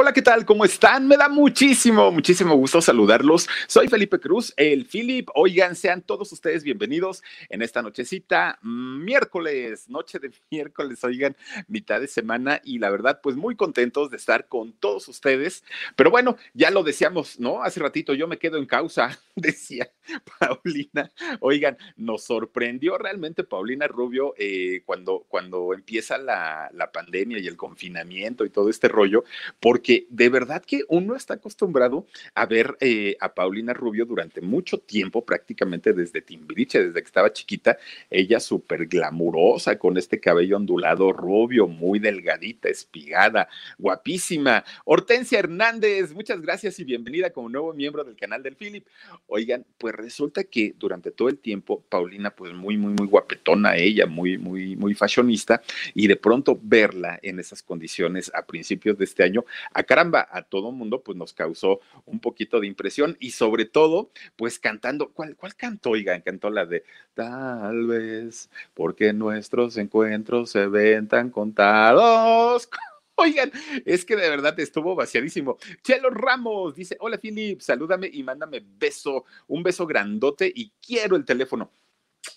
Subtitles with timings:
[0.00, 0.44] Hola, ¿qué tal?
[0.44, 1.08] ¿Cómo están?
[1.08, 3.48] Me da muchísimo, muchísimo gusto saludarlos.
[3.66, 5.28] Soy Felipe Cruz, el Philip.
[5.34, 11.36] Oigan, sean todos ustedes bienvenidos en esta nochecita, miércoles, noche de miércoles, oigan,
[11.66, 15.64] mitad de semana y la verdad, pues muy contentos de estar con todos ustedes.
[15.96, 17.64] Pero bueno, ya lo decíamos, ¿no?
[17.64, 19.90] Hace ratito yo me quedo en causa, decía
[20.38, 21.10] Paulina.
[21.40, 27.56] Oigan, nos sorprendió realmente Paulina Rubio eh, cuando, cuando empieza la, la pandemia y el
[27.56, 29.24] confinamiento y todo este rollo,
[29.58, 34.42] porque que de verdad que uno está acostumbrado a ver eh, a Paulina Rubio durante
[34.42, 37.78] mucho tiempo, prácticamente desde Timbiriche, desde que estaba chiquita,
[38.10, 44.62] ella súper glamurosa, con este cabello ondulado rubio, muy delgadita, espigada, guapísima.
[44.84, 48.86] Hortensia Hernández, muchas gracias y bienvenida como nuevo miembro del canal del Philip.
[49.26, 54.04] Oigan, pues resulta que durante todo el tiempo, Paulina, pues muy, muy, muy guapetona ella,
[54.04, 55.62] muy, muy, muy fashionista,
[55.94, 59.46] y de pronto verla en esas condiciones a principios de este año,
[59.78, 64.10] a caramba, a todo mundo pues nos causó un poquito de impresión y sobre todo
[64.34, 65.90] pues cantando, ¿cuál, cuál cantó?
[65.90, 66.82] Oigan, cantó la de
[67.14, 72.68] tal vez porque nuestros encuentros se ven tan contados.
[73.14, 73.52] Oigan,
[73.84, 75.58] es que de verdad estuvo vaciadísimo.
[75.82, 81.24] Chelo Ramos dice, hola Philip, salúdame y mándame beso, un beso grandote y quiero el
[81.24, 81.70] teléfono.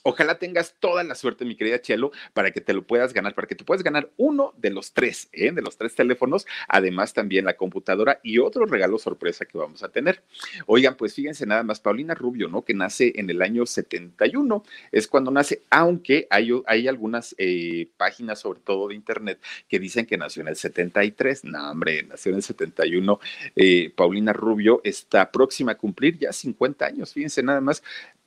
[0.04, 3.48] Ojalá tengas toda la suerte, mi querida Chelo, para que te lo puedas ganar, para
[3.48, 5.52] que te puedas ganar uno de los tres, ¿eh?
[5.52, 9.90] de los tres teléfonos, además también la computadora y otro regalo sorpresa que vamos a
[9.90, 10.24] tener.
[10.66, 12.64] Oigan, pues fíjense nada más, Paulina Rubio, ¿no?
[12.64, 18.60] Que nace en el año 71, es cuando nace, aunque hay, algunas eh, páginas, sobre
[18.62, 21.44] todo de internet, que dicen que nació en el 73.
[21.46, 23.20] No, hombre, nació en el 71.
[23.56, 27.84] Eh, Paulina Rubio está próxima a cumplir ya 50 años, fíjense nada más.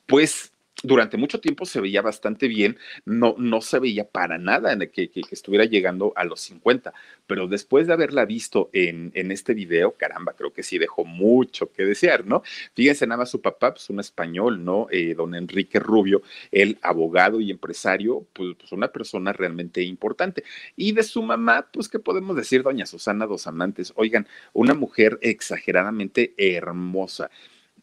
[0.07, 4.79] Pues durante mucho tiempo se veía bastante bien, no, no se veía para nada en
[4.91, 6.93] que, que, estuviera llegando a los 50,
[7.27, 11.71] pero después de haberla visto en, en, este video, caramba, creo que sí dejó mucho
[11.71, 12.43] que desear, ¿no?
[12.73, 14.87] Fíjense nada más su papá, pues un español, ¿no?
[14.91, 16.21] Eh, don Enrique Rubio,
[16.51, 20.43] el abogado y empresario, pues, pues, una persona realmente importante.
[20.75, 23.93] Y de su mamá, pues, ¿qué podemos decir, doña Susana Dos Amantes?
[23.95, 27.29] Oigan, una mujer exageradamente hermosa.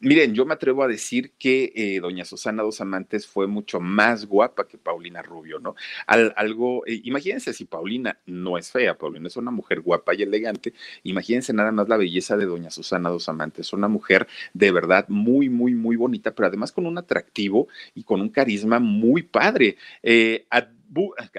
[0.03, 4.25] Miren, yo me atrevo a decir que eh, doña Susana Dos Amantes fue mucho más
[4.25, 5.75] guapa que Paulina Rubio, ¿no?
[6.07, 10.73] algo, eh, imagínense si Paulina no es fea, Paulina es una mujer guapa y elegante,
[11.03, 15.47] imagínense nada más la belleza de doña Susana Dos Amantes, una mujer de verdad muy,
[15.47, 19.77] muy, muy bonita, pero además con un atractivo y con un carisma muy padre.
[20.01, 20.45] Eh,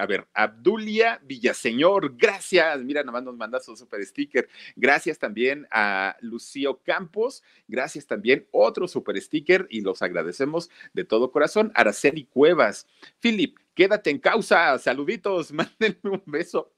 [0.06, 2.80] ver, Abdulia Villaseñor, gracias.
[2.80, 4.48] Mira, nada más nos manda su super sticker.
[4.76, 11.30] Gracias también a Lucio Campos, gracias también otro super sticker y los agradecemos de todo
[11.30, 11.72] corazón.
[11.74, 12.86] Araceli Cuevas,
[13.20, 14.78] Philip, quédate en causa.
[14.78, 16.73] Saluditos, mándenme un beso.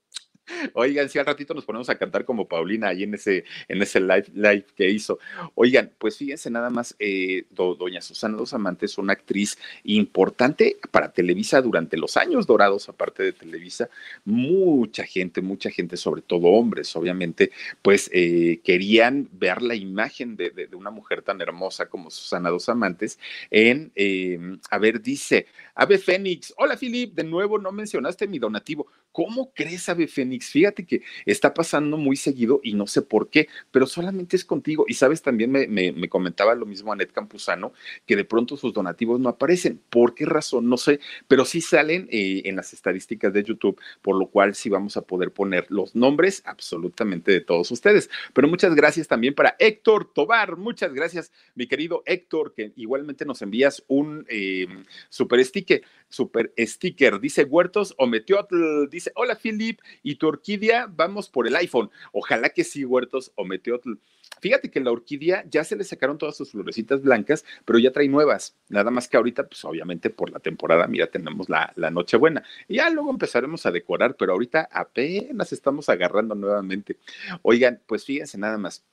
[0.73, 3.99] Oigan, si al ratito nos ponemos a cantar como Paulina ahí en ese, en ese
[3.99, 5.19] live, live que hizo.
[5.55, 11.61] Oigan, pues fíjense nada más, eh, doña Susana Dos Amantes, una actriz importante para Televisa
[11.61, 13.89] durante los años dorados, aparte de Televisa,
[14.25, 20.67] mucha gente, mucha gente, sobre todo hombres, obviamente, pues eh, querían ver la imagen de,
[20.73, 23.19] una mujer tan hermosa como Susana Dos Amantes
[23.49, 28.87] en, eh, a ver, dice, Ave Fénix, hola Filip, de nuevo no mencionaste mi donativo.
[29.17, 30.51] ¿Cómo crees, Ave Fénix?
[30.51, 34.85] Fíjate que está pasando muy seguido y no sé por qué, pero solamente es contigo.
[34.87, 37.73] Y sabes, también me, me, comentaba lo mismo Anet Campuzano,
[38.05, 39.81] que de pronto sus donativos no aparecen.
[39.89, 40.69] ¿Por qué razón?
[40.69, 44.69] No sé, pero sí salen eh, en las estadísticas de YouTube, por lo cual sí
[44.69, 48.11] vamos a poder poner los nombres absolutamente de todos ustedes.
[48.35, 50.57] Pero muchas gracias también para Héctor Tobar.
[50.57, 54.67] Muchas gracias, mi querido Héctor, que igualmente nos envías un eh,
[55.09, 57.19] super sticker super sticker.
[57.19, 58.87] Dice Huertos o Meteotl.
[58.89, 61.89] Dice, hola Philip, y tu orquídea, vamos por el iPhone.
[62.11, 63.93] Ojalá que sí, Huertos o Meteotl.
[64.39, 68.07] Fíjate que la orquídea ya se le sacaron todas sus florecitas blancas, pero ya trae
[68.07, 68.55] nuevas.
[68.69, 72.43] Nada más que ahorita, pues obviamente por la temporada, mira, tenemos la, la Nochebuena.
[72.67, 76.97] Y ya luego empezaremos a decorar, pero ahorita apenas estamos agarrando nuevamente.
[77.41, 78.83] Oigan, pues fíjense nada más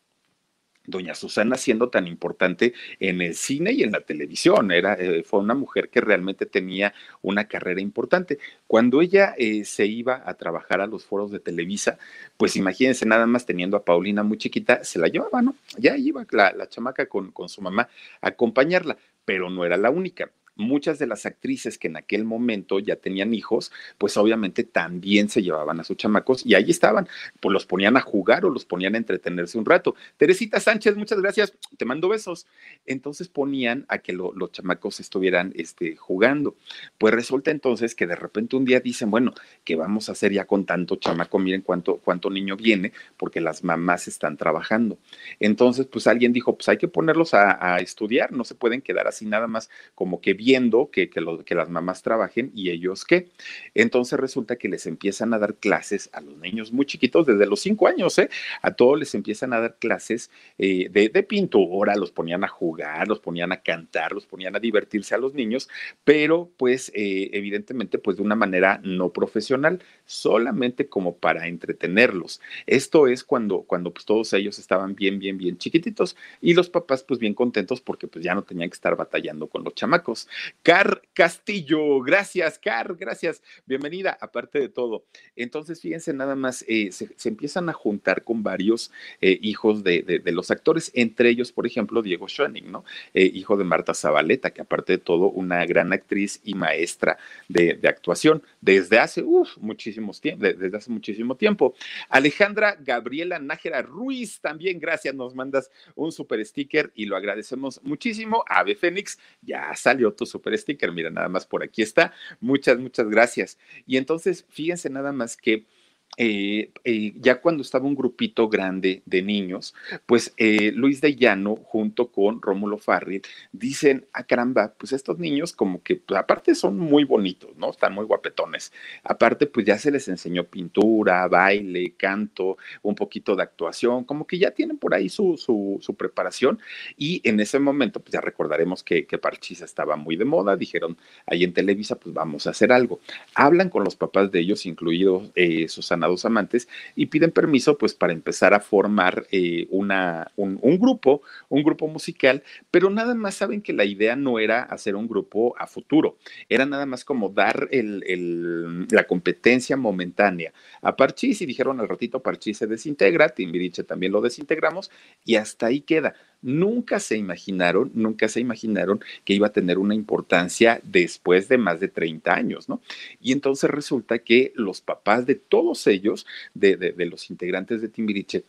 [0.86, 4.70] doña Susana siendo tan importante en el cine y en la televisión.
[4.70, 8.38] Era, eh, fue una mujer que realmente tenía una carrera importante.
[8.66, 11.98] Cuando ella eh, se iba a trabajar a los foros de Televisa,
[12.36, 15.54] pues imagínense nada más teniendo a Paulina muy chiquita, se la llevaba, ¿no?
[15.78, 17.88] Ya iba la, la chamaca con, con su mamá
[18.20, 22.78] a acompañarla, pero no era la única muchas de las actrices que en aquel momento
[22.78, 27.08] ya tenían hijos, pues obviamente también se llevaban a sus chamacos y ahí estaban,
[27.40, 29.94] pues los ponían a jugar o los ponían a entretenerse un rato.
[30.16, 32.46] Teresita Sánchez, muchas gracias, te mando besos.
[32.86, 36.56] Entonces ponían a que los chamacos estuvieran este, jugando.
[36.98, 39.34] Pues resulta entonces que de repente un día dicen, bueno,
[39.64, 41.38] ¿qué vamos a hacer ya con tanto chamaco?
[41.38, 44.98] Miren cuánto, cuánto niño viene, porque las mamás están trabajando.
[45.40, 49.08] Entonces, pues alguien dijo, pues hay que ponerlos a, a estudiar, no se pueden quedar
[49.08, 53.28] así nada más como que viendo que, que, las mamás trabajen y ellos qué.
[53.74, 57.60] Entonces resulta que les empiezan a dar clases a los niños muy chiquitos, desde los
[57.60, 58.28] cinco años, ¿eh?
[58.60, 63.08] A todos les empiezan a dar clases eh, de, de, pintura, los ponían a jugar,
[63.08, 65.68] los ponían a cantar, los ponían a divertirse a los niños,
[66.04, 72.40] pero pues eh, evidentemente pues de una manera no profesional, solamente como para entretenerlos.
[72.66, 77.02] Esto es cuando, cuando pues todos ellos estaban bien, bien, bien chiquititos y los papás
[77.02, 80.28] pues bien contentos porque pues ya no tenían que estar batallando con los chamacos.
[80.62, 85.04] Car Castillo, gracias, Car, gracias, bienvenida, aparte de todo.
[85.36, 88.90] Entonces, fíjense, nada más, eh, se, empiezan a juntar con varios
[89.20, 92.84] eh, hijos de, los actores, entre ellos, por ejemplo, Diego Schoening, ¿no?
[93.12, 97.78] Eh, hijo de Marta Zabaleta, que aparte de todo, una gran actriz y maestra de,
[97.84, 99.22] actuación desde hace,
[99.60, 101.74] muchísimos desde hace muchísimo tiempo.
[102.08, 108.44] Alejandra Gabriela Nájera Ruiz, también gracias, nos mandas un super sticker y lo agradecemos muchísimo.
[108.48, 110.92] Ave Fénix, ya salió tu super sticker.
[110.92, 112.12] Mira, nada más por aquí está.
[112.40, 113.58] Muchas, muchas gracias.
[113.86, 115.66] Y entonces, fíjense nada más que
[116.16, 119.74] eh, eh, ya cuando estaba un grupito grande de niños,
[120.06, 123.22] pues eh, Luis de Llano junto con Rómulo Farril
[123.52, 127.70] dicen, ah caramba, pues estos niños como que pues, aparte son muy bonitos, ¿no?
[127.70, 128.72] Están muy guapetones.
[129.02, 134.38] Aparte pues ya se les enseñó pintura, baile, canto, un poquito de actuación, como que
[134.38, 136.58] ya tienen por ahí su, su, preparación
[136.96, 140.96] y en ese momento pues ya recordaremos que, que Parchisa estaba muy de moda, dijeron
[141.26, 143.00] ahí en Televisa pues vamos a hacer algo.
[143.34, 145.32] Hablan con los papás de ellos, incluidos
[145.68, 151.22] Susana dos amantes, y piden permiso pues para empezar a formar eh, una, un, grupo,
[151.48, 155.54] un grupo musical, pero nada más saben que la idea no era hacer un grupo
[155.58, 156.16] a futuro,
[156.48, 160.52] era nada más como dar el, la competencia momentánea
[160.82, 164.90] a Parchís y dijeron al ratito Parchís se desintegra, Timbiriche también lo desintegramos
[165.24, 166.14] y hasta ahí queda
[166.44, 171.80] nunca se imaginaron, nunca se imaginaron que iba a tener una importancia después de más
[171.80, 172.82] de 30 años, ¿no?
[173.20, 178.44] Y entonces resulta que los papás de todos ellos, de, los integrantes de Timbiriche,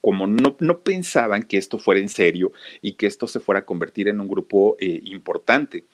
[0.00, 4.08] como no, pensaban que esto fuera en serio y que esto se fuera a convertir
[4.08, 5.84] en un grupo eh, importante,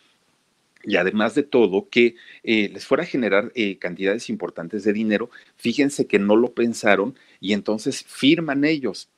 [0.86, 2.14] y además de todo, que
[2.44, 7.16] eh, les fuera a generar eh, cantidades importantes de dinero, fíjense que no lo pensaron
[7.40, 9.08] y entonces firman ellos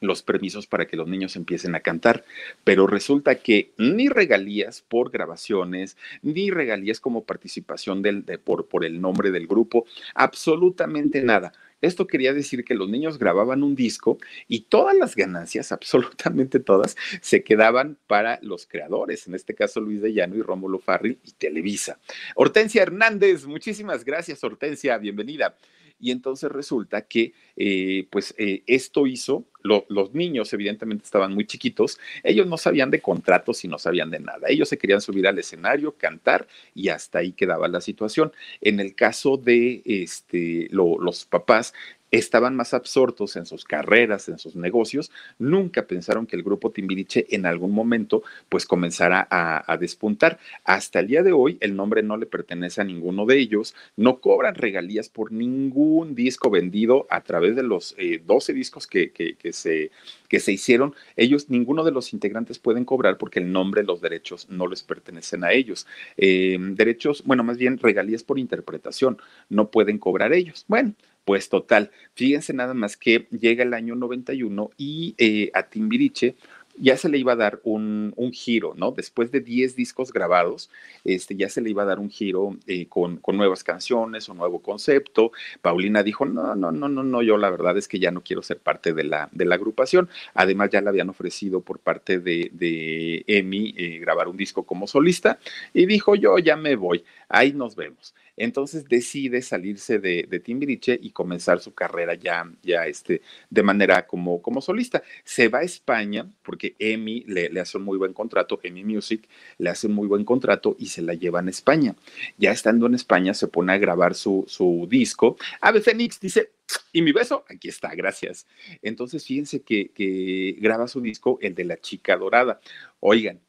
[0.00, 2.24] los permisos para que los niños empiecen a cantar,
[2.64, 8.84] pero resulta que ni regalías por grabaciones, ni regalías como participación del, de, por, por
[8.84, 11.52] el nombre del grupo, absolutamente nada.
[11.84, 14.16] Esto quería decir que los niños grababan un disco
[14.48, 20.00] y todas las ganancias, absolutamente todas, se quedaban para los creadores, en este caso Luis
[20.00, 21.98] de Llano y Rómulo Farril y Televisa.
[22.36, 25.56] Hortensia Hernández, muchísimas gracias Hortensia, bienvenida.
[26.04, 31.98] Y entonces resulta que, eh, pues, eh, esto hizo, los niños evidentemente estaban muy chiquitos,
[32.22, 34.48] ellos no sabían de contratos y no sabían de nada.
[34.50, 38.32] Ellos se querían subir al escenario, cantar y hasta ahí quedaba la situación.
[38.60, 41.72] En el caso de este, los papás,
[42.18, 47.26] estaban más absortos en sus carreras, en sus negocios, nunca pensaron que el grupo Timbiriche
[47.30, 50.38] en algún momento pues comenzara a, despuntar.
[50.64, 54.20] Hasta el día de hoy el nombre no le pertenece a ninguno de ellos, no
[54.20, 59.90] cobran regalías por ningún disco vendido a través de los 12 eh, discos que, se,
[60.28, 60.94] que se hicieron.
[61.16, 65.42] Ellos, ninguno de los integrantes pueden cobrar porque el nombre, los derechos no les pertenecen
[65.42, 65.86] a ellos.
[66.16, 69.18] Eh, derechos, bueno, más bien regalías por interpretación,
[69.48, 70.64] no pueden cobrar ellos.
[70.68, 70.94] Bueno,
[71.24, 76.36] pues total, fíjense nada más que llega el año 91 y eh, a Timbiriche
[76.76, 78.90] ya se le iba a dar un, giro, ¿no?
[78.90, 80.70] Después de 10 discos grabados,
[81.04, 84.60] este, ya se le iba a dar un giro eh, con, nuevas canciones, un nuevo
[84.60, 85.32] concepto.
[85.62, 88.42] Paulina dijo, no, no, no, no, no, yo la verdad es que ya no quiero
[88.42, 90.08] ser parte de la, de la agrupación.
[90.34, 94.86] Además, ya le habían ofrecido por parte de, de Emi eh, grabar un disco como
[94.86, 95.38] solista
[95.72, 97.04] y dijo, yo ya me voy
[97.34, 98.14] ahí nos vemos.
[98.36, 104.42] Entonces decide salirse de, Timbiriche y comenzar su carrera ya, ya este, de manera como,
[104.42, 105.02] como solista.
[105.24, 109.70] Se va a España porque EMI le, hace un muy buen contrato, EMI Music le
[109.70, 111.94] hace un muy buen contrato y se la llevan a España.
[112.36, 115.36] Ya estando en España se pone a grabar su, su disco.
[115.60, 116.50] Ave Fénix dice,
[116.92, 118.46] y mi beso, aquí está, gracias.
[118.82, 122.60] Entonces, fíjense que, que, graba su disco, el de la chica dorada.
[123.00, 123.40] Oigan,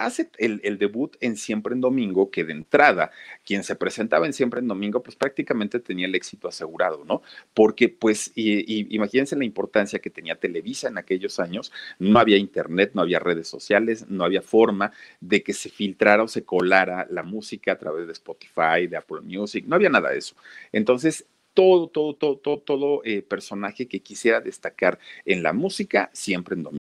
[0.00, 3.10] hace el, debut en Siempre en Domingo, que de entrada,
[3.44, 7.22] quien se presentaba en Siempre en Domingo, pues prácticamente tenía el éxito asegurado, ¿no?
[7.52, 12.92] Porque, pues, y, imagínense la importancia que tenía Televisa en aquellos años, no había internet,
[12.94, 14.90] no había redes sociales, no había forma
[15.20, 19.20] de que se filtrara o se colara la música a través de Spotify, de Apple
[19.20, 20.34] Music, no había nada de eso.
[20.72, 26.54] Entonces, todo, todo, todo, todo, todo eh, personaje que quisiera destacar en la música, siempre
[26.54, 26.79] en domingo.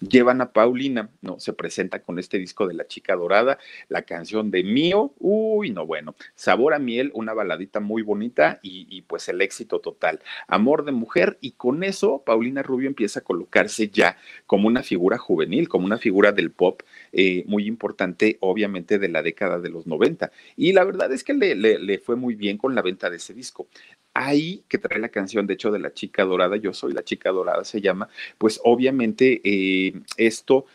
[0.00, 1.38] llevan a Paulina, ¿no?
[1.40, 3.58] Se presenta con este disco de La Chica Dorada,
[3.88, 9.02] la canción de Mío, uy, no, bueno, Sabor a Miel, una baladita muy bonita y,
[9.02, 10.20] pues el éxito total.
[10.46, 15.18] Amor de mujer, y con eso Paulina Rubio empieza a colocarse ya como una figura
[15.18, 16.82] juvenil, como una figura del pop
[17.14, 20.32] eh, muy importante, obviamente, de la década de los 90.
[20.56, 23.34] Y la verdad es que le, le fue muy bien con la venta de ese
[23.34, 23.68] disco
[24.14, 27.30] ahí que trae la canción, de hecho, de la chica dorada, yo soy la chica
[27.30, 30.66] dorada, se llama, pues obviamente eh, esto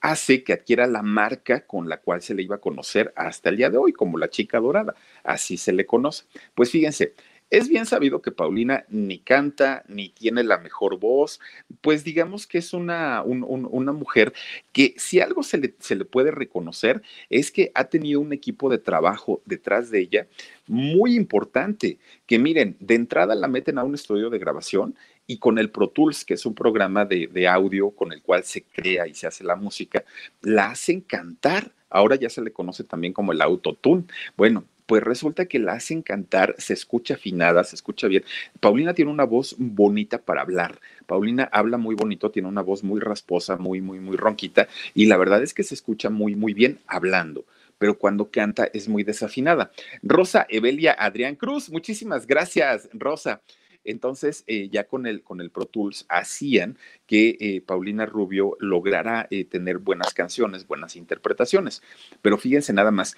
[0.00, 3.56] hace que adquiera la marca con la cual se le iba a conocer hasta el
[3.56, 6.24] día de hoy, como la chica dorada, así se le conoce.
[6.54, 7.14] Pues fíjense,
[7.58, 11.40] es bien sabido que Paulina ni canta ni tiene la mejor voz,
[11.80, 14.32] pues digamos que es una, una mujer
[14.72, 18.68] que si algo se le, se le puede reconocer es que ha tenido un equipo
[18.68, 20.26] de trabajo detrás de ella
[20.66, 24.96] muy importante, que miren, de entrada la meten a un estudio de grabación
[25.26, 28.44] y con el Pro Tools, que es un programa de, de audio con el cual
[28.44, 30.04] se crea y se hace la música,
[30.42, 31.72] la hacen cantar.
[31.88, 34.04] Ahora ya se le conoce también como el autotune.
[34.36, 38.24] Bueno, pues resulta que la hacen cantar, se escucha afinada, se escucha bien.
[38.60, 40.80] Paulina tiene una voz bonita para hablar.
[41.06, 45.16] Paulina habla muy bonito, tiene una voz muy rasposa, muy, muy, muy ronquita, y la
[45.16, 47.44] verdad es que se escucha muy, muy bien hablando
[47.76, 49.70] pero cuando canta es muy desafinada.
[50.02, 53.42] Rosa Evelia Adrián Cruz, muchísimas gracias, Rosa.
[53.84, 59.26] Entonces, eh, ya con el, con el Pro Tools hacían que eh, Paulina Rubio lograra
[59.30, 61.82] eh, tener buenas canciones, buenas interpretaciones.
[62.22, 63.16] Pero fíjense nada más.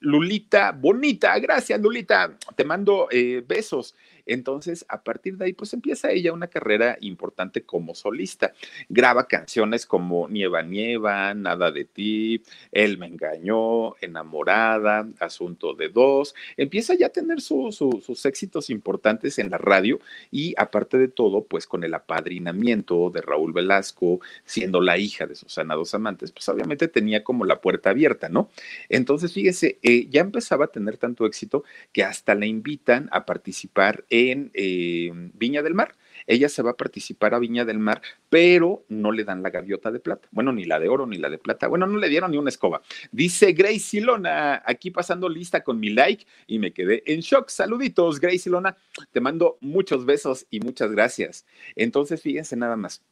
[0.00, 3.08] Lulita, bonita, gracias Lulita, te mando
[3.46, 3.94] besos.
[4.28, 8.52] Entonces, a partir de ahí, pues empieza ella una carrera importante como solista.
[8.88, 16.34] Graba canciones como Nieva, Nieva, Nada de ti, Él me engañó, Enamorada, Asunto de dos.
[16.56, 19.98] Empieza ya a tener sus éxitos importantes en la radio
[20.30, 25.34] y aparte de todo, pues con el apadrinamiento de Raúl Velasco, siendo la hija de
[25.34, 28.50] Susana Dos Amantes, pues obviamente tenía como la puerta abierta, ¿no?
[28.88, 34.04] Entonces, fíjese, eh, ya empezaba a tener tanto éxito que hasta la invitan a participar
[34.10, 35.94] en en eh, Viña del Mar.
[36.26, 39.90] Ella se va a participar a Viña del Mar, pero no le dan la gaviota
[39.90, 40.28] de plata.
[40.30, 41.68] Bueno, ni la de oro ni la de plata.
[41.68, 42.82] Bueno, no le dieron ni una escoba.
[43.12, 47.48] Dice Grace Ilona, aquí pasando lista con mi like y me quedé en shock.
[47.48, 48.76] Saluditos, Grace Ilona.
[49.10, 51.46] Te mando muchos besos y muchas gracias.
[51.74, 53.02] Entonces, fíjense nada más.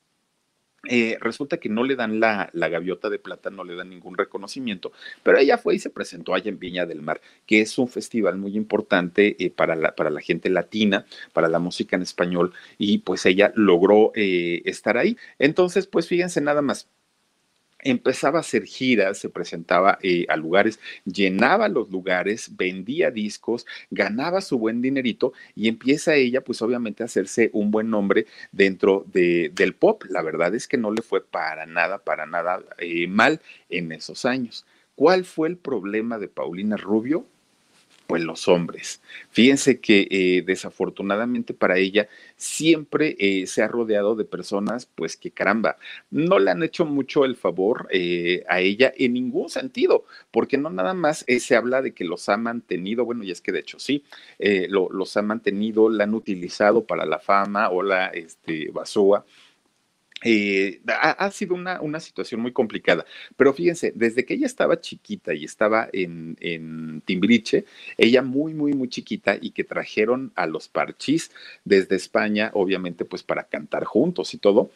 [0.89, 4.93] Eh, resulta que no le dan la, gaviota de plata, no le dan ningún reconocimiento,
[5.23, 8.37] pero ella fue y se presentó allá en Viña del Mar, que es un festival
[8.37, 12.99] muy importante eh, para, la, para la gente latina, para la música en español, y
[12.99, 15.17] pues ella logró eh, estar ahí.
[15.39, 16.89] Entonces, pues fíjense nada más,
[17.81, 24.41] empezaba a hacer giras, se presentaba eh, a lugares, llenaba los lugares, vendía discos, ganaba
[24.41, 29.51] su buen dinerito y empieza ella pues obviamente a hacerse un buen nombre dentro de,
[29.55, 30.05] del pop.
[30.09, 34.25] La verdad es que no le fue para nada, para nada eh, mal en esos
[34.25, 34.67] años.
[34.95, 37.27] ¿Cuál fue el problema de Paulina Rubio?
[38.07, 39.03] Pues los hombres.
[39.31, 45.31] Fíjense que eh, desafortunadamente para ella siempre eh, se ha rodeado de personas, pues que
[45.31, 45.77] caramba,
[46.11, 50.71] no le han hecho mucho el favor eh, a ella en ningún sentido, porque no
[50.71, 53.79] nada más se habla de que los ha mantenido, bueno, y es que de hecho
[53.79, 54.05] sí,
[54.69, 59.25] los ha mantenido, la han utilizado para la fama o la este, basúa
[60.25, 63.05] eh, ha, sido una, una, situación muy complicada,
[63.37, 67.67] pero fíjense, desde que ella estaba chiquita y estaba en, en Timbriche,
[67.99, 71.33] ella muy, muy, muy chiquita y que trajeron a los parchís
[71.65, 74.71] desde España, obviamente, pues para cantar juntos y todo,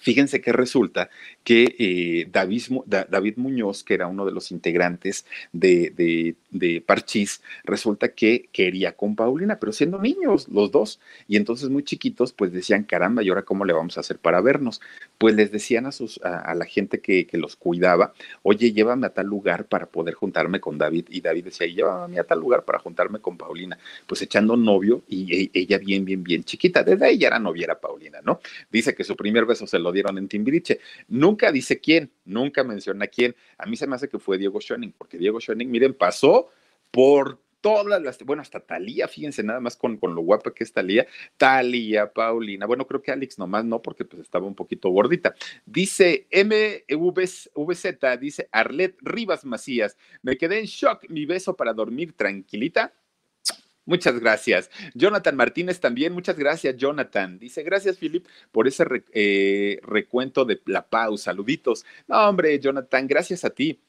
[0.00, 1.10] Fíjense que resulta
[1.44, 8.48] que eh, David, Muñoz, que era uno de los integrantes de, de, Parchís, resulta que
[8.52, 11.00] quería con Paulina, pero siendo niños los dos.
[11.26, 14.40] Y entonces muy chiquitos, pues decían, caramba, ¿y ahora cómo le vamos a hacer para
[14.40, 14.80] vernos?
[15.16, 19.26] Pues les decían a, sus, a, la gente que, los cuidaba, oye, llévame a tal
[19.26, 21.06] lugar para poder juntarme con David.
[21.10, 23.78] Y David decía, llévame a tal lugar para juntarme con Paulina.
[24.06, 26.82] Pues echando novio y e, ella bien, bien, bien chiquita.
[26.82, 28.40] Desde ahí ya era noviera Paulina, ¿no?
[28.70, 30.80] Dice que su primer beso se lo dieron en Timbiriche.
[31.08, 33.34] Nunca dice quién, nunca menciona quién.
[33.56, 36.48] A mí se me hace que fue Diego Schoening, porque Diego Schoening, miren, pasó
[36.90, 40.72] por todas las, bueno, hasta Talía, fíjense nada más con, con lo guapa que es
[40.72, 45.34] Talía, Talía, Paulina, bueno, creo que Alex nomás no, porque pues estaba un poquito gordita.
[45.66, 52.94] Dice MVZ, dice Arlet Rivas Macías, me quedé en shock, mi beso para dormir tranquilita,
[53.88, 54.70] Muchas gracias.
[54.92, 57.38] Jonathan Martínez también, muchas gracias, Jonathan.
[57.38, 61.30] Dice, gracias, Philip, por ese eh, recuento de la pausa.
[61.30, 61.86] Saluditos.
[62.06, 63.80] No, hombre, Jonathan, gracias a ti.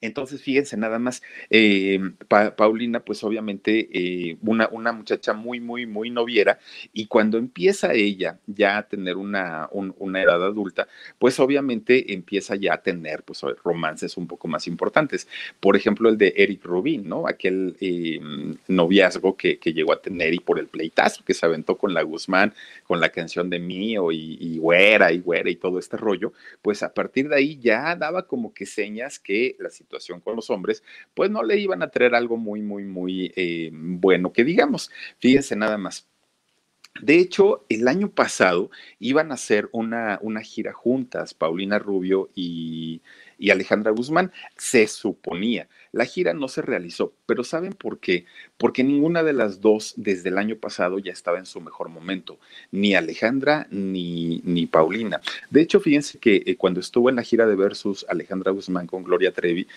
[0.00, 1.98] Entonces, fíjense nada más, eh,
[2.28, 6.58] Paulina, pues obviamente eh, una, una, muchacha muy, muy, muy noviera,
[6.92, 12.74] y cuando empieza ella ya a tener una, una, edad adulta, pues obviamente empieza ya
[12.74, 15.28] a tener pues, romances un poco más importantes.
[15.60, 17.26] Por ejemplo, el de Eric Rubin, ¿no?
[17.26, 18.20] Aquel eh,
[18.68, 22.02] noviazgo que, que, llegó a tener y por el pleitazo que se aventó con la
[22.02, 26.32] Guzmán, con la canción de Mío y, y Güera y Güera y todo este rollo,
[26.62, 29.83] pues a partir de ahí ya daba como que señas que la situación
[30.22, 30.82] con los hombres,
[31.14, 34.90] pues no le iban a traer algo muy, muy, muy eh, bueno que digamos.
[35.18, 36.06] Fíjense nada más.
[37.02, 43.02] De hecho, el año pasado iban a hacer una, una gira juntas, Paulina Rubio y,
[43.36, 45.68] y Alejandra Guzmán, se suponía.
[45.94, 48.24] La gira no se realizó, pero ¿saben por qué?
[48.58, 52.40] Porque ninguna de las dos desde el año pasado ya estaba en su mejor momento,
[52.72, 55.20] ni Alejandra ni, ni Paulina.
[55.50, 59.04] De hecho, fíjense que eh, cuando estuvo en la gira de Versus Alejandra Guzmán con
[59.04, 59.68] Gloria Trevi,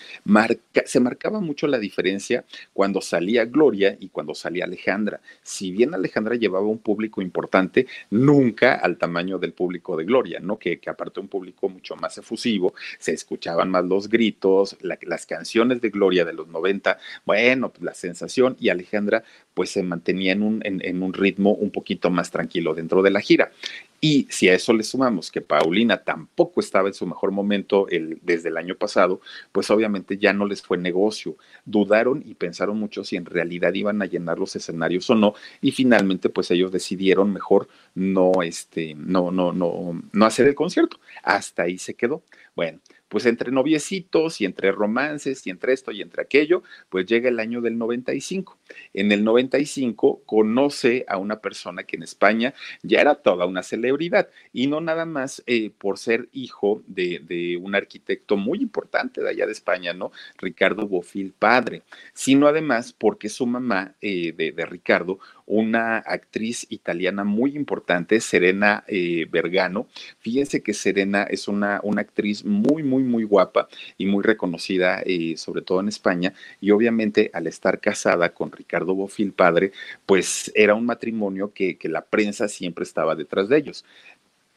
[0.85, 5.21] se marcaba mucho la diferencia cuando salía Gloria y cuando salía Alejandra.
[5.43, 10.57] Si bien Alejandra llevaba un público importante, nunca al tamaño del público de Gloria, ¿no?
[10.57, 15.79] Que, que aparte un público mucho más efusivo, se escuchaban más los gritos, las canciones
[15.79, 20.43] de Gloria de los 90, bueno, pues la sensación y Alejandra pues se mantenía en
[20.43, 23.51] un, en, un ritmo un poquito más tranquilo dentro de la gira.
[23.99, 28.19] Y si a eso le sumamos que Paulina tampoco estaba en su mejor momento el,
[28.21, 29.19] desde el año pasado,
[29.51, 31.35] pues obviamente ya no les fue negocio.
[31.65, 35.33] Dudaron y pensaron mucho si en realidad iban a llenar los escenarios o no.
[35.61, 40.99] Y finalmente, pues ellos decidieron mejor no, este, no, no, no, no hacer el concierto.
[41.23, 42.21] Hasta ahí se quedó.
[42.55, 47.29] Bueno, pues entre noviecitos y entre romances y entre esto y entre aquello, pues llega
[47.29, 48.57] el año del 95.
[48.93, 54.29] En el 95 conoce a una persona que en España ya era toda una celebridad
[54.51, 59.45] y no nada más eh, por ser hijo de, un arquitecto muy importante de allá
[59.45, 60.11] de España, ¿no?
[60.37, 67.23] Ricardo Bofil padre, sino además porque su mamá eh, de, de Ricardo una actriz italiana
[67.23, 69.87] muy importante, Serena eh, Bergano.
[70.19, 75.35] Fíjense que Serena es una, una, actriz muy, muy, muy guapa y muy reconocida, eh,
[75.37, 76.33] sobre todo en España.
[76.61, 79.71] Y obviamente al estar casada con Ricardo Bofil, padre,
[80.05, 83.85] pues era un matrimonio que, que la prensa siempre estaba detrás de ellos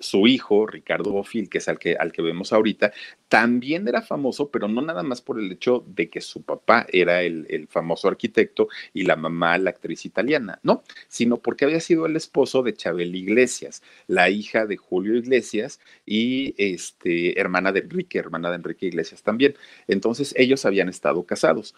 [0.00, 2.92] su hijo, Ricardo Bofil, que es al que, al que vemos ahorita,
[3.28, 7.22] también era famoso, pero no nada más por el hecho de que su papá era
[7.22, 12.06] el, el, famoso arquitecto y la mamá la actriz italiana, no, sino porque había sido
[12.06, 18.18] el esposo de Chabel Iglesias, la hija de Julio Iglesias y este, hermana de Enrique,
[18.18, 19.54] hermana de Enrique Iglesias también.
[19.86, 21.74] Entonces ellos habían estado casados.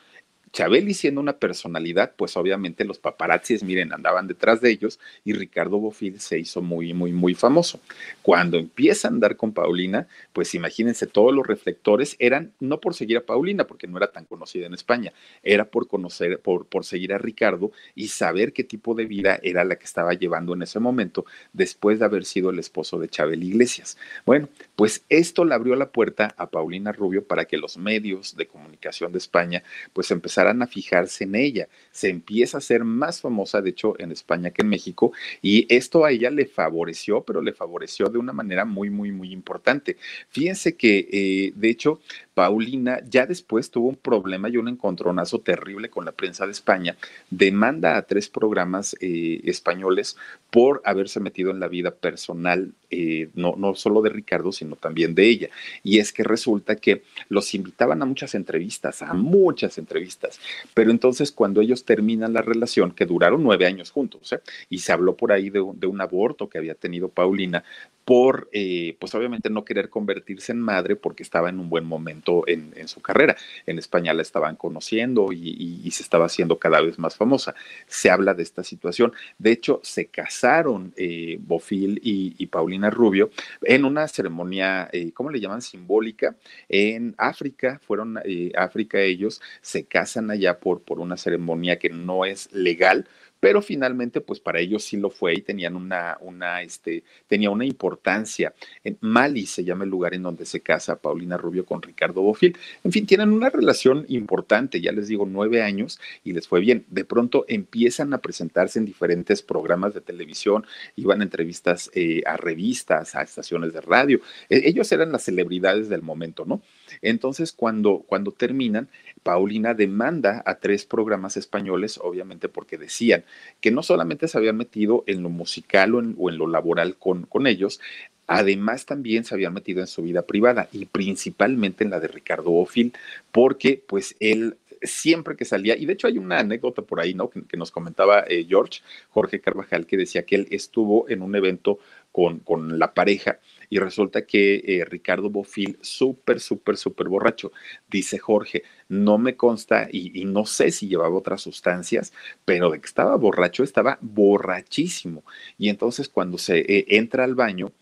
[0.52, 5.78] Chabeli siendo una personalidad, pues obviamente los paparazzis, miren, andaban detrás de ellos y Ricardo
[5.78, 7.80] Bofil se hizo muy, muy, muy famoso.
[8.20, 13.16] Cuando empieza a andar con Paulina, pues imagínense, todos los reflectores eran no por seguir
[13.16, 17.14] a Paulina, porque no era tan conocida en España, era por conocer, por, por seguir
[17.14, 20.80] a Ricardo y saber qué tipo de vida era la que estaba llevando en ese
[20.80, 23.96] momento después de haber sido el esposo de Chabel Iglesias.
[24.26, 28.46] Bueno, pues esto le abrió la puerta a Paulina Rubio para que los medios de
[28.46, 29.62] comunicación de España
[29.94, 31.68] pues empezaran a fijarse en ella.
[31.90, 36.05] Se empieza a ser más famosa, de hecho, en España que en México, y esto
[36.05, 39.96] a ella le favoreció, pero le favoreció de una manera muy, muy, muy importante.
[40.31, 42.00] Fíjense que, eh, de hecho,
[42.35, 46.96] Paulina ya después tuvo un problema y un encontronazo terrible con la prensa de España.
[47.31, 50.16] Demanda a tres programas eh, españoles
[50.50, 55.14] por haberse metido en la vida personal eh, no, no solo de Ricardo, sino también
[55.14, 55.48] de ella.
[55.83, 60.31] Y es que resulta que los invitaban a muchas entrevistas, a muchas entrevistas,
[60.74, 64.40] pero entonces cuando ellos terminan la relación, que duraron nueve años juntos, ¿eh?
[64.68, 67.64] y se habló por ahí de, un aborto que había tenido Paulina,
[68.04, 72.42] por, eh, pues obviamente no querer convertirse en madre porque estaba en un buen momento
[72.48, 73.36] en, su carrera.
[73.64, 77.54] En España la estaban conociendo y, se estaba haciendo cada vez más famosa.
[77.86, 79.12] Se habla de esta situación.
[79.38, 83.30] De hecho, se casaron eh, Bofil y, Paulina Rubio
[83.62, 85.62] en una ceremonia, ¿cómo le llaman?
[85.62, 86.34] Simbólica,
[86.68, 87.80] en África.
[87.86, 88.18] Fueron
[88.56, 93.06] África ellos, se casan allá por, por una ceremonia que no es legal,
[93.42, 97.64] pero finalmente, pues para ellos sí lo fue y tenían una, una, este, tenía una
[97.64, 98.54] importancia.
[98.85, 102.56] En Mali se llama el lugar en donde se casa Paulina Rubio con Ricardo Bofil.
[102.85, 106.87] En fin, tienen una relación importante, ya les digo, nueve años y les fue bien.
[106.88, 112.37] De pronto empiezan a presentarse en diferentes programas de televisión, iban a entrevistas eh, a
[112.37, 114.20] revistas, a estaciones de radio.
[114.50, 116.62] E, ellos eran las celebridades del momento, ¿no?
[117.00, 118.88] Entonces, cuando, cuando terminan,
[119.22, 123.24] Paulina demanda a tres programas españoles, obviamente porque decían
[123.61, 127.46] que no solamente se habían metido en lo musical o en, lo laboral con, con
[127.46, 127.81] ellos,
[128.28, 132.52] Además, también se habían metido en su vida privada y principalmente en la de Ricardo
[132.52, 132.94] Ophil,
[133.31, 137.31] porque pues él siempre que salía, y de hecho hay una anécdota por ahí, ¿no?
[137.31, 141.78] Que, nos comentaba eh, George, Jorge Carvajal, que decía que él estuvo en un evento
[142.11, 143.38] con, con la pareja
[143.72, 147.52] y resulta que eh, Ricardo Bofil, súper, súper, súper borracho,
[147.90, 152.12] dice Jorge, no me consta y, no sé si llevaba otras sustancias,
[152.44, 155.24] pero de que estaba borracho, estaba borrachísimo.
[155.56, 157.72] Y entonces cuando se eh, entra al baño,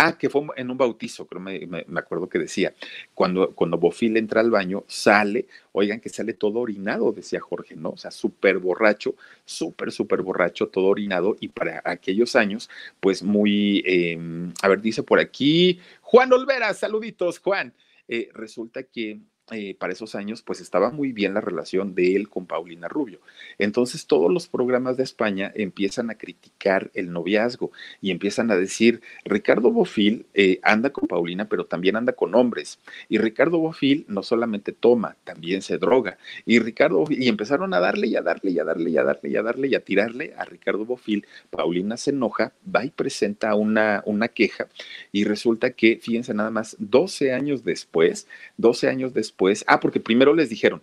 [0.00, 2.72] Ah, que fue en un bautizo, creo me, me, acuerdo que decía.
[3.14, 7.90] Cuando, cuando Bofil entra al baño, sale, oigan que sale todo orinado, decía Jorge, ¿no?
[7.90, 11.36] O sea, súper borracho, súper, súper borracho, todo orinado.
[11.40, 17.40] Y para aquellos años, pues muy, em, a ver, dice por aquí, Juan Olvera, saluditos,
[17.40, 17.74] Juan.
[18.06, 19.18] Eh, resulta que
[19.50, 23.20] eh, para esos años, pues estaba muy bien la relación de él con Paulina Rubio.
[23.58, 29.00] Entonces todos los programas de España empiezan a criticar el noviazgo y empiezan a decir,
[29.24, 32.78] Ricardo Bofil eh, anda con Paulina, pero también anda con hombres.
[33.08, 36.18] Y Ricardo Bofil no solamente toma, también se droga.
[36.44, 39.30] Y Ricardo, y empezaron a darle y a darle y a darle y a darle
[39.30, 41.26] y a darle y a tirarle a Ricardo Bofil.
[41.50, 44.68] Paulina se enoja, va y presenta una, una queja
[45.12, 50.00] y resulta que, fíjense nada más, 12 años después, 12 años después, pues, ah, porque
[50.00, 50.82] primero les dijeron,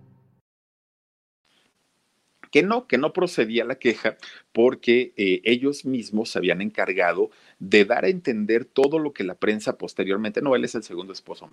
[2.51, 4.17] que no, que no procedía la queja
[4.51, 9.35] porque eh, ellos mismos se habían encargado de dar a entender todo lo que la
[9.35, 11.49] prensa posteriormente, no, él es el segundo esposo,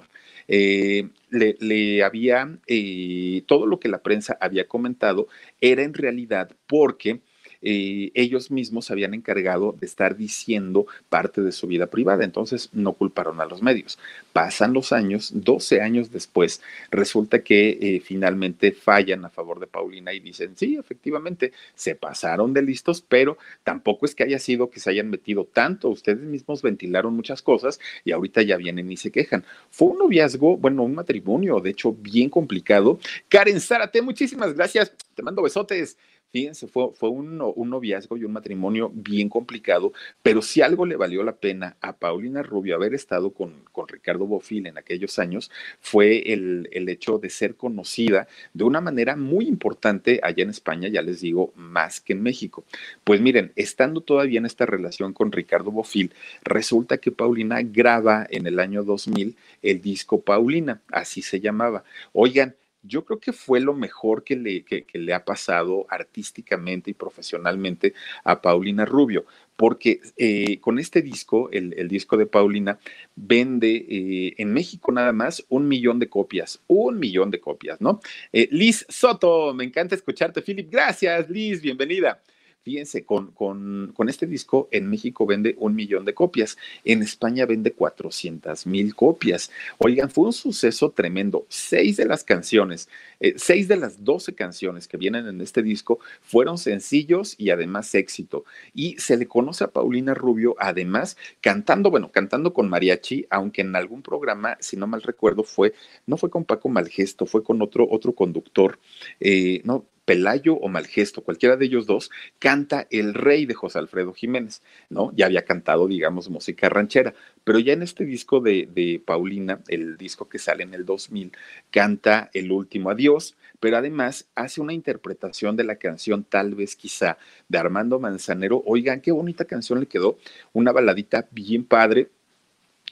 [0.49, 5.29] eh, le, había, eh, todo lo que la prensa había comentado
[5.61, 7.21] era en realidad porque
[7.63, 12.71] eh, ellos mismos se habían encargado de estar diciendo parte de su vida privada, entonces
[12.73, 13.99] no culparon a los medios.
[14.33, 20.13] Pasan los años, 12 años después, resulta que eh, finalmente fallan a favor de Paulina
[20.13, 24.81] y dicen, sí, efectivamente, se pasaron de listos, pero tampoco es que haya sido que
[24.81, 29.11] se hayan metido tanto, ustedes mismos ventilaron muchas cosas y ahorita ya vienen y se
[29.11, 29.45] quejan.
[29.71, 32.99] Fue un noviazgo, bueno, un matrimonio, de hecho, bien complicado.
[33.29, 35.97] Karen Zárate, muchísimas gracias, te mando besotes.
[36.31, 41.23] Fíjense, fue, fue un, noviazgo y un matrimonio bien complicado, pero si algo le valió
[41.23, 46.35] la pena a Paulina Rubio haber estado con, con Ricardo Bofil en aquellos años, fue
[46.35, 51.01] el, el, hecho de ser conocida de una manera muy importante allá en España, ya
[51.01, 52.63] les digo, más que en México.
[53.05, 56.13] Pues miren, estando todavía en esta relación con Ricardo Bofil,
[56.43, 61.85] resulta que Paulina graba en el año 2000 el disco Paulina, así se llamaba.
[62.13, 67.95] Oigan, yo creo que fue lo mejor que le, le ha pasado artísticamente y profesionalmente
[68.25, 72.79] a Paulina Rubio, porque eh, con este disco, el, disco de Paulina,
[73.17, 78.01] vende eh, en México nada más un millón de copias, un millón de copias, ¿no?
[78.33, 82.23] Eh, Liz Soto, me encanta escucharte, Philip, gracias, Liz, bienvenida.
[82.65, 87.47] Fíjense, con, con, con, este disco en México vende un millón de copias, en España
[87.47, 89.51] vende 400 mil copias.
[89.79, 91.47] Oigan, fue un suceso tremendo.
[91.49, 92.89] Seis de las canciones,
[93.21, 97.95] eh, seis de las doce canciones que vienen en este disco fueron sencillos y además
[97.95, 98.45] éxito.
[98.75, 103.75] Y se le conoce a Paulina Rubio, además, cantando, bueno, cantando con mariachi, aunque en
[103.77, 105.75] algún programa, si no mal recuerdo, fue,
[106.07, 108.79] no fue con Paco Malgesto, fue con otro, otro conductor,
[109.21, 114.15] eh, no, Pelayo o Malgesto, cualquiera de ellos dos, canta El Rey de José Alfredo
[114.15, 115.13] Jiménez, ¿no?
[115.15, 117.13] Ya había cantado, digamos, música ranchera,
[117.45, 121.33] pero ya en este disco de, Paulina, el disco que sale en el 2000,
[121.71, 127.19] canta El Último Adiós, pero además hace una interpretación de la canción Tal vez quizá
[127.47, 128.63] de Armando Manzanero.
[128.65, 130.17] Oigan, qué bonita canción le quedó,
[130.55, 132.09] una baladita bien padre,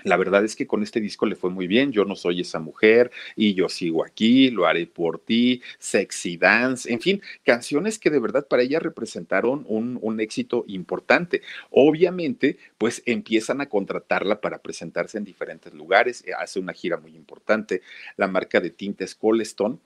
[0.04, 1.92] la verdad es que con este disco le fue muy bien.
[1.92, 6.92] Yo no soy esa mujer y yo sigo aquí, lo haré por ti, Sexy Dance,
[6.92, 11.42] en fin, canciones que de verdad para ella representaron un, un éxito importante.
[11.70, 17.82] Obviamente, pues empiezan a contratarla para presentarse en diferentes lugares, hace una gira muy importante.
[18.16, 19.80] La marca de tintes Coleston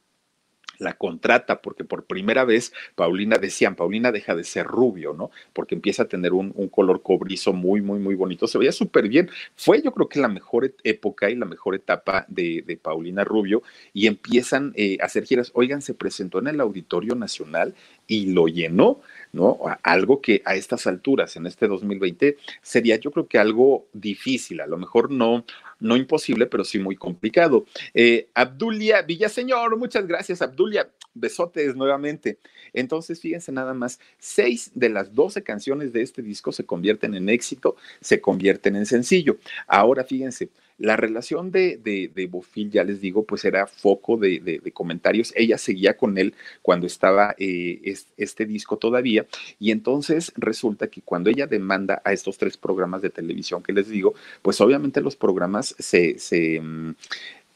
[0.80, 5.30] la contrata porque por primera vez Paulina, decían, Paulina deja de ser rubio, ¿no?
[5.52, 8.46] Porque empieza a tener un, color cobrizo muy, muy, muy bonito.
[8.46, 9.30] Se veía súper bien.
[9.56, 13.62] Fue yo creo que la mejor época y la mejor etapa de, Paulina Rubio
[13.92, 15.50] y empiezan eh, a hacer giras.
[15.54, 17.74] Oigan, se presentó en el Auditorio Nacional
[18.10, 19.00] y lo llenó,
[19.32, 19.60] ¿no?
[19.84, 24.66] Algo que a estas alturas, en este 2020, sería yo creo que algo difícil, a
[24.66, 25.44] lo mejor no,
[25.78, 27.66] no imposible, pero sí muy complicado.
[27.94, 30.90] Eh, Abdulia Villaseñor, muchas gracias, Abdulia.
[31.14, 32.38] Besotes nuevamente.
[32.72, 37.28] Entonces, fíjense nada más, seis de las doce canciones de este disco se convierten en
[37.28, 39.38] éxito, se convierten en sencillo.
[39.68, 45.30] Ahora, fíjense, la relación de, de, Bofil, ya les digo, pues era foco de, comentarios.
[45.36, 49.26] Ella seguía con él cuando estaba eh, este disco todavía.
[49.58, 53.88] Y entonces resulta que cuando ella demanda a estos tres programas de televisión que les
[53.88, 56.94] digo, pues obviamente los programas se, se, mm,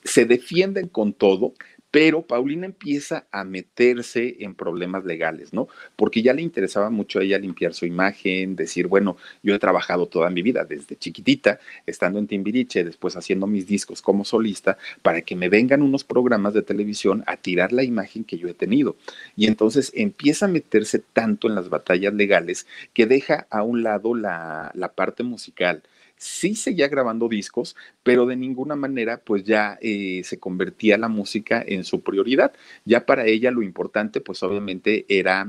[0.02, 1.54] se defienden con todo,
[1.94, 5.68] pero Paulina empieza a meterse en problemas legales, ¿no?
[5.94, 10.09] Porque ya le interesaba mucho a ella limpiar su imagen, decir, bueno, yo he trabajado
[10.09, 15.20] toda mi vida desde chiquitita, estando en Timbiriche, después haciendo mis discos como solista, para
[15.20, 18.96] que me vengan unos programas de televisión a tirar la imagen que yo he tenido.
[19.37, 24.16] Y entonces empieza a meterse tanto en las batallas legales que deja a un lado
[24.16, 25.85] la, la parte musical
[26.24, 31.62] sí seguía grabando discos, pero de ninguna manera pues ya eh, se convertía la música
[31.66, 32.54] en su prioridad.
[32.87, 35.46] Ya para ella lo importante pues obviamente era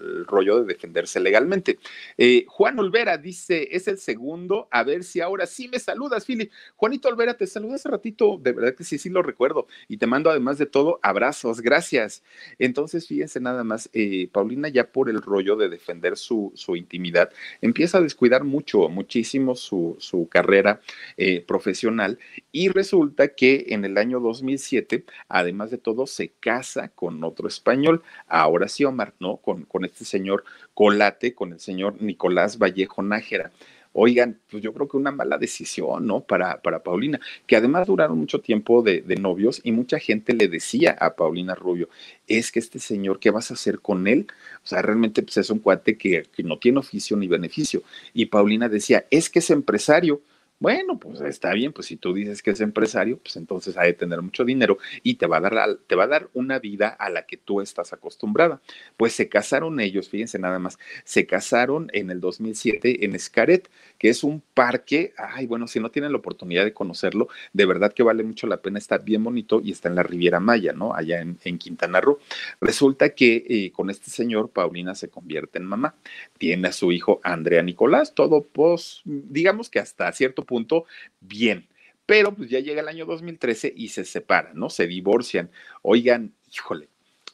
[0.00, 1.78] el, rollo de defenderse legalmente.
[2.16, 6.50] Eh, Juan Olvera dice, es el segundo, a ver si ahora sí me saludas, Fili.
[6.76, 9.66] Juanito Olvera, te saludé hace ratito, de verdad que sí, sí lo recuerdo.
[9.88, 12.22] Y te mando además de todo abrazos, gracias.
[12.58, 17.30] Entonces, fíjense nada más, eh, Paulina ya por el rollo de defender su, su intimidad,
[17.60, 20.80] empieza a descuidar mucho, muchísimo su, su carrera
[21.16, 22.18] eh, profesional
[22.52, 28.02] y resulta que en el año 2007, además de todo, se casa con otro español,
[28.26, 29.36] ahora sí Omar, ¿no?
[29.38, 33.50] Con, este señor Colate, con el señor Nicolás Vallejo Nájera.
[33.92, 36.20] Oigan, pues yo creo que una mala decisión, ¿no?
[36.20, 40.92] Para, para Paulina, que además duraron mucho tiempo de, novios y mucha gente le decía
[41.00, 41.88] a Paulina Rubio,
[42.28, 44.28] es que este señor, ¿qué vas a hacer con él?
[44.64, 47.82] O sea, realmente pues, es un cuate que, que no tiene oficio ni beneficio.
[48.14, 50.20] Y Paulina decía, es que es empresario.
[50.60, 53.94] Bueno, pues está bien, pues si tú dices que es empresario, pues entonces ha de
[53.94, 57.08] tener mucho dinero y te va a dar, te va a dar una vida a
[57.08, 58.60] la que tú estás acostumbrada.
[58.98, 64.10] Pues se casaron ellos, fíjense nada más, se casaron en el 2007 en Escaret, que
[64.10, 68.02] es un parque, ay, bueno, si no tienen la oportunidad de conocerlo, de verdad que
[68.02, 70.94] vale mucho la pena, está bien bonito y está en la Riviera Maya, ¿no?
[70.94, 72.18] Allá en, Quintana Roo.
[72.60, 75.94] Resulta que eh, con este señor, Paulina se convierte en mamá,
[76.36, 80.84] tiene a su hijo Andrea Nicolás, todo, pues, digamos que hasta cierto punto
[81.20, 81.68] bien.
[82.06, 84.68] Pero pues ya llega el año 2013 y se separan, ¿no?
[84.68, 85.48] Se divorcian.
[85.82, 86.88] Oigan, híjole,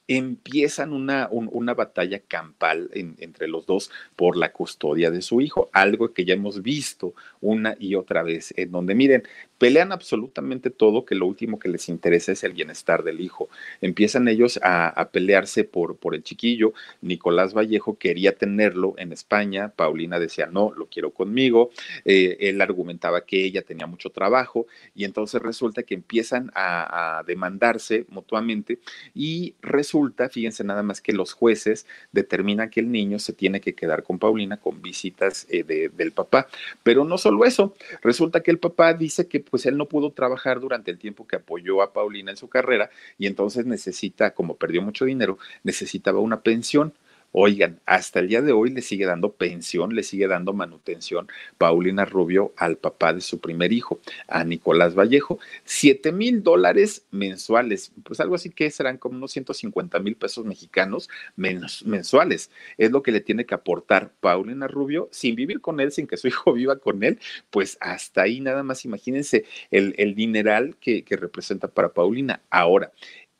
[0.08, 6.12] empiezan una, una batalla campal entre los dos por la custodia de su hijo, algo
[6.12, 9.24] que ya hemos visto una y otra vez, en donde miren,
[9.58, 13.48] pelean absolutamente todo, que lo último que les interesa es el bienestar del hijo.
[13.80, 16.72] Empiezan ellos a, pelearse por, por el chiquillo.
[17.00, 21.70] Nicolás Vallejo quería tenerlo en España, Paulina decía, no, lo quiero conmigo.
[22.04, 28.04] Eh, él argumentaba que ella tenía mucho trabajo y entonces resulta que empiezan a, demandarse
[28.08, 28.78] mutuamente
[29.14, 29.95] y resulta,
[30.30, 34.18] fíjense nada más que los jueces determinan que el niño se tiene que quedar con
[34.18, 36.48] Paulina con visitas eh, del papá.
[36.82, 40.60] Pero no solo eso, resulta que el papá dice que pues él no pudo trabajar
[40.60, 44.82] durante el tiempo que apoyó a Paulina en su carrera y entonces necesita, como perdió
[44.82, 46.92] mucho dinero, necesitaba una pensión.
[47.32, 52.04] Oigan, hasta el día de hoy le sigue dando pensión, le sigue dando manutención Paulina
[52.04, 55.38] Rubio al papá de su primer hijo, a Nicolás Vallejo.
[55.64, 61.08] Siete mil dólares mensuales, pues algo así que serán como unos 150 mil pesos mexicanos
[61.36, 62.50] mensuales.
[62.78, 66.16] Es lo que le tiene que aportar Paulina Rubio sin vivir con él, sin que
[66.16, 67.18] su hijo viva con él.
[67.50, 72.40] Pues hasta ahí nada más imagínense el, el dineral que, que representa para Paulina.
[72.50, 72.92] Ahora,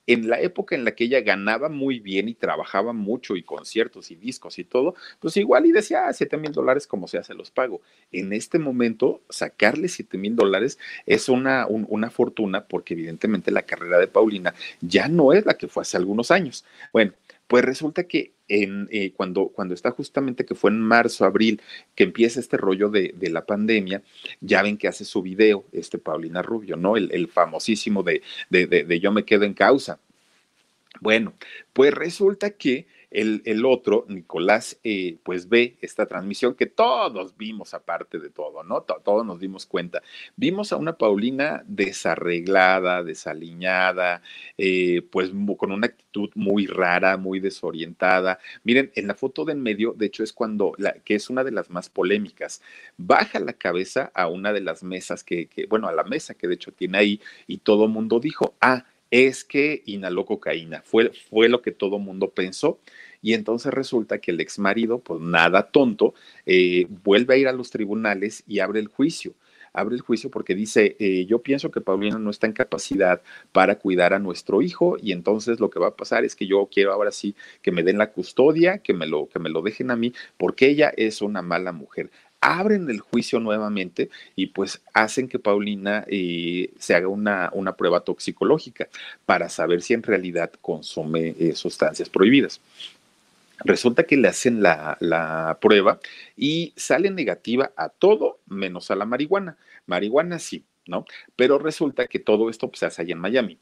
[0.07, 4.11] en la época en la que ella ganaba muy bien y trabajaba mucho y conciertos
[4.11, 7.35] y discos y todo, pues igual y decía, ah, 7 mil dólares como sea, se
[7.35, 7.81] los pago.
[8.12, 13.99] En este momento, sacarle 7 mil dólares es una, una fortuna porque evidentemente la carrera
[13.99, 16.64] de Paulina ya no es la que fue hace algunos años.
[16.92, 17.12] Bueno,
[17.49, 21.61] pues resulta que en, eh, cuando, cuando está justamente que fue en marzo, abril,
[21.95, 24.03] que empieza este rollo de, la pandemia,
[24.41, 26.97] ya ven que hace su video, este Paulina Rubio, ¿no?
[26.97, 29.99] El, famosísimo de, de, de Yo me quedo en causa.
[31.01, 31.35] Bueno,
[31.73, 38.19] pues resulta que el, otro, Nicolás, eh, pues ve esta transmisión que todos vimos aparte
[38.19, 38.83] de todo, ¿no?
[38.83, 40.03] todos nos dimos cuenta.
[40.37, 44.23] Vimos a una Paulina desarreglada, desaliñada,
[44.59, 48.38] eh, pues con una actitud muy rara, muy desorientada.
[48.64, 51.45] Miren, en la foto de en medio, de hecho, es cuando, la, que es una
[51.45, 52.62] de las más polémicas,
[52.97, 56.49] baja la cabeza a una de las mesas que, que bueno, a la mesa que
[56.49, 60.83] de hecho tiene ahí y todo mundo dijo, ah, es que inhaló cocaína.
[60.83, 62.81] Fue, fue lo que todo mundo pensó.
[63.23, 66.14] Y entonces resulta que el ex marido, pues nada tonto,
[66.45, 69.35] eh, vuelve a ir a los tribunales y abre el juicio.
[69.73, 73.21] Abre el juicio porque dice, eh, yo pienso que Paulina no está en capacidad
[73.53, 76.69] para cuidar a nuestro hijo y entonces lo que va a pasar es que yo
[76.73, 79.90] quiero ahora sí que me den la custodia, que me lo, que me lo dejen
[79.90, 82.11] a mí, porque ella es una mala mujer
[82.47, 88.01] abren el juicio nuevamente y pues hacen que Paulina eh, se haga una, una, prueba
[88.01, 88.87] toxicológica
[89.25, 92.61] para saber si en realidad consume eh, sustancias prohibidas.
[93.65, 95.99] Resulta que le hacen la, la, prueba
[96.37, 99.57] y sale negativa a todo menos a la marihuana.
[99.87, 101.05] Marihuana sí, ¿no?
[101.35, 103.59] Pero resulta que todo esto pues, se hace allá en Miami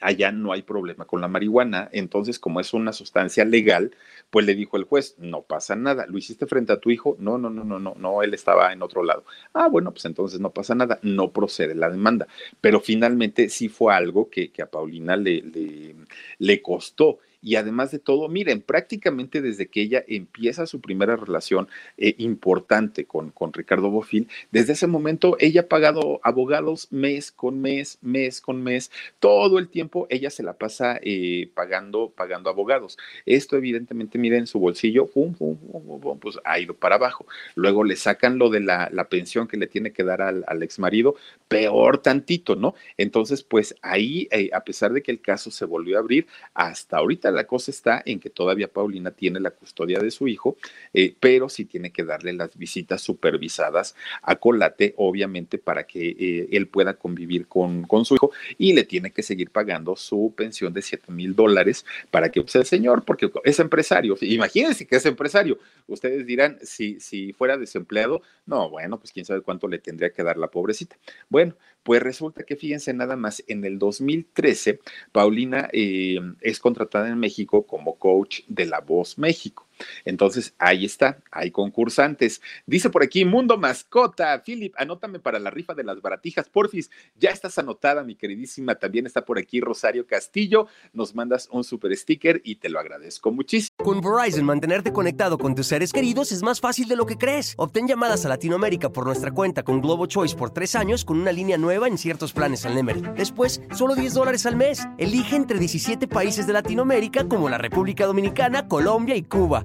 [0.00, 1.88] allá no hay problema con la marihuana.
[1.92, 3.92] Entonces, como es una sustancia legal,
[4.30, 6.06] pues le dijo el juez, no pasa nada.
[6.06, 7.16] ¿Lo hiciste frente a tu hijo?
[7.18, 9.24] No, no, no, no, no, no, él estaba en otro lado.
[9.54, 12.26] Ah, bueno, pues entonces no pasa nada, no procede la demanda.
[12.60, 15.96] Pero finalmente sí fue algo que, que a Paulina le, le,
[16.38, 21.68] le costó y además de todo, miren, prácticamente desde que ella empieza su primera relación
[21.96, 27.60] eh, importante con, con Ricardo Bofil, desde ese momento ella ha pagado abogados mes con
[27.60, 32.98] mes, mes con mes, todo el tiempo ella se la pasa eh, pagando, pagando abogados.
[33.26, 37.26] Esto evidentemente, miren, su bolsillo, pum, pum, pum, pues ha ido para abajo.
[37.54, 40.62] Luego le sacan lo de la, la pensión que le tiene que dar al, al
[40.62, 41.16] ex marido,
[41.48, 42.74] peor tantito, ¿no?
[42.96, 46.98] Entonces, pues ahí, eh, a pesar de que el caso se volvió a abrir, hasta
[46.98, 50.56] ahorita la cosa está en que todavía Paulina tiene la custodia de su hijo,
[50.92, 56.48] eh, pero sí tiene que darle las visitas supervisadas a Colate, obviamente, para que eh,
[56.52, 60.72] él pueda convivir con, con, su hijo y le tiene que seguir pagando su pensión
[60.72, 64.16] de 7 mil dólares para que sea el señor, porque es empresario.
[64.20, 65.58] Imagínense que es empresario.
[65.86, 70.22] Ustedes dirán, si, si fuera desempleado, no, bueno, pues quién sabe cuánto le tendría que
[70.22, 70.96] dar la pobrecita.
[71.28, 74.80] Bueno, pues resulta que fíjense nada más, en el 2013,
[75.12, 79.67] Paulina eh, es contratada en México como coach de La Voz México.
[80.04, 82.40] Entonces, ahí está, hay concursantes.
[82.66, 86.90] Dice por aquí, Mundo Mascota, Philip, anótame para la rifa de las baratijas, porfis.
[87.16, 88.74] Ya estás anotada, mi queridísima.
[88.74, 90.66] También está por aquí Rosario Castillo.
[90.92, 93.76] Nos mandas un super sticker y te lo agradezco muchísimo.
[93.76, 97.54] Con Verizon, mantenerte conectado con tus seres queridos es más fácil de lo que crees.
[97.56, 101.32] Obtén llamadas a Latinoamérica por nuestra cuenta con Globo Choice por tres años con una
[101.32, 103.02] línea nueva en ciertos planes al Nemery.
[103.16, 104.86] Después, solo 10 dólares al mes.
[104.98, 109.64] Elige entre 17 países de Latinoamérica como la República Dominicana, Colombia y Cuba.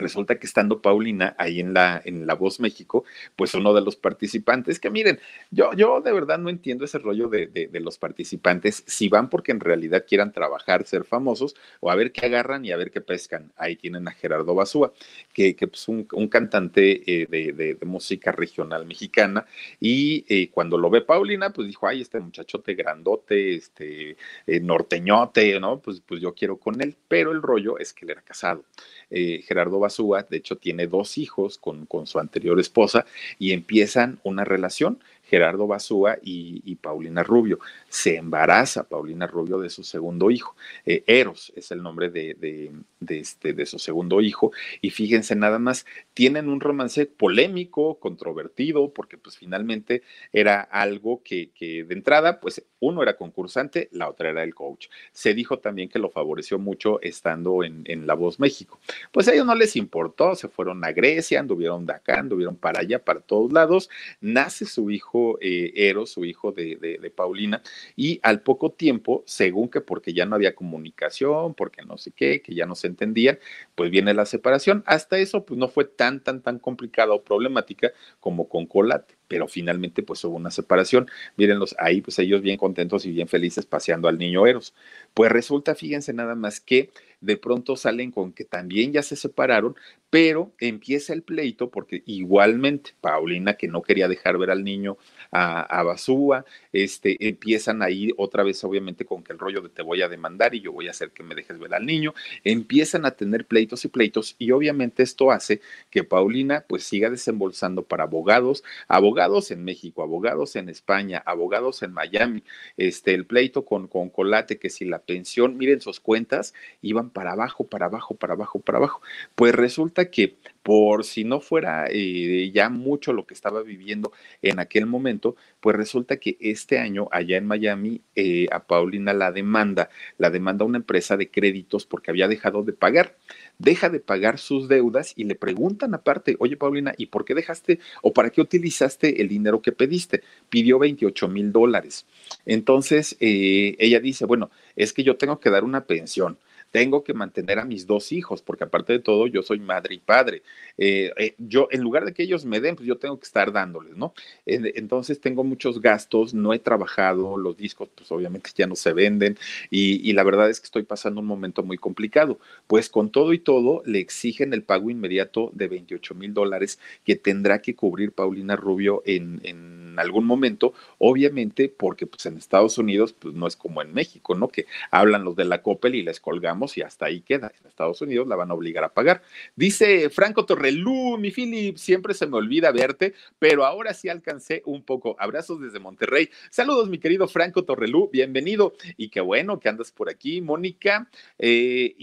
[0.00, 3.04] resulta que estando Paulina ahí en la, en la Voz México,
[3.36, 7.28] pues uno de los participantes, que miren, yo, yo de verdad no entiendo ese rollo
[7.28, 11.94] de, de, los participantes, si van porque en realidad quieran trabajar, ser famosos, o a
[11.94, 13.52] ver qué agarran y a ver qué pescan.
[13.56, 14.92] Ahí tienen a Gerardo Basúa,
[15.32, 19.46] que, que pues un, un cantante eh, de, de, música regional mexicana,
[19.80, 25.58] y eh, cuando lo ve Paulina, pues dijo, ay, este muchachote grandote, este eh, norteñote,
[25.58, 25.80] ¿no?
[25.80, 28.64] Pues, pues yo quiero con él, pero el rollo es que él era casado.
[29.10, 33.04] Gerardo Basúa de hecho tiene dos hijos con, con su anterior esposa
[33.38, 34.98] y empiezan una relación.
[35.30, 37.60] Gerardo Basúa y, Paulina Rubio.
[37.88, 40.56] Se embaraza Paulina Rubio de su segundo hijo.
[40.84, 42.72] Eh, Eros es el nombre de,
[43.08, 44.50] este, de su segundo hijo.
[44.80, 50.02] Y fíjense nada más, tienen un romance polémico, controvertido, porque pues finalmente
[50.32, 54.88] era algo que, que de entrada, pues uno era concursante, la otra era el coach.
[55.12, 58.80] Se dijo también que lo favoreció mucho estando en, en La Voz México.
[59.12, 62.80] Pues a ellos no les importó, se fueron a Grecia, anduvieron de acá, anduvieron para
[62.80, 63.90] allá, para todos lados.
[64.20, 67.62] Nace su hijo eh, Eros, su hijo de, de, Paulina,
[67.96, 72.42] y al poco tiempo, según que porque ya no había comunicación, porque no sé qué,
[72.42, 73.38] que ya no se entendían,
[73.74, 74.82] pues viene la separación.
[74.86, 79.46] Hasta eso, pues no fue tan, tan, tan complicada o problemática como con Colate pero
[79.46, 81.08] finalmente pues hubo una separación.
[81.36, 84.74] Mírenlos ahí, pues ellos bien contentos y bien felices paseando al niño Eros.
[85.14, 89.76] Pues resulta, fíjense nada más que de pronto salen con que también ya se separaron,
[90.08, 94.96] pero empieza el pleito porque igualmente Paulina, que no quería dejar ver al niño
[95.30, 99.82] a, a Basúa, este, empiezan ahí otra vez obviamente con que el rollo de te
[99.82, 103.04] voy a demandar y yo voy a hacer que me dejes ver al niño, empiezan
[103.04, 105.60] a tener pleitos y pleitos y obviamente esto hace
[105.90, 109.19] que Paulina pues siga desembolsando para abogados, abogados
[109.50, 112.42] en México, abogados en España, abogados en Miami,
[112.78, 117.32] este, el pleito con, con Colate, que si la pensión, miren sus cuentas, iban para
[117.32, 119.02] abajo, para abajo, para abajo, para abajo.
[119.34, 124.58] Pues resulta que por si no fuera eh, ya mucho lo que estaba viviendo en
[124.58, 129.88] aquel momento, pues resulta que este año allá en Miami eh, a Paulina la demanda,
[130.18, 133.16] la demanda una empresa de créditos porque había dejado de pagar,
[133.58, 137.78] deja de pagar sus deudas y le preguntan aparte, oye Paulina, ¿y por qué dejaste
[138.02, 140.22] o para qué utilizaste el dinero que pediste?
[140.48, 142.06] Pidió 28 mil dólares.
[142.44, 146.38] Entonces eh, ella dice, bueno, es que yo tengo que dar una pensión
[146.70, 149.98] tengo que mantener a mis dos hijos, porque aparte de todo, yo soy madre y
[149.98, 150.42] padre.
[150.78, 153.52] Eh, eh, yo, en lugar de que ellos me den, pues yo tengo que estar
[153.52, 154.14] dándoles, ¿no?
[154.46, 159.38] entonces tengo muchos gastos, no he trabajado, los discos, pues obviamente ya no se venden,
[159.70, 162.38] y, la verdad es que estoy pasando un momento muy complicado.
[162.66, 167.16] Pues con todo y todo, le exigen el pago inmediato de 28 mil dólares que
[167.16, 173.12] tendrá que cubrir Paulina Rubio en, en algún momento, obviamente porque pues en Estados Unidos
[173.12, 174.48] pues no es como en México, ¿no?
[174.48, 177.52] Que hablan los de la Coppel y les colgamos y hasta ahí queda.
[177.60, 179.22] En Estados Unidos la van a obligar a pagar.
[179.56, 184.82] Dice Franco Torrelú, mi Philip, siempre se me olvida verte, pero ahora sí alcancé un
[184.82, 185.16] poco.
[185.18, 186.28] Abrazos desde Monterrey.
[186.50, 188.74] Saludos, mi querido Franco Torrelú, bienvenido.
[188.96, 190.40] Y qué bueno que andas por aquí.
[190.40, 191.08] Mónica
[191.38, 191.94] eh,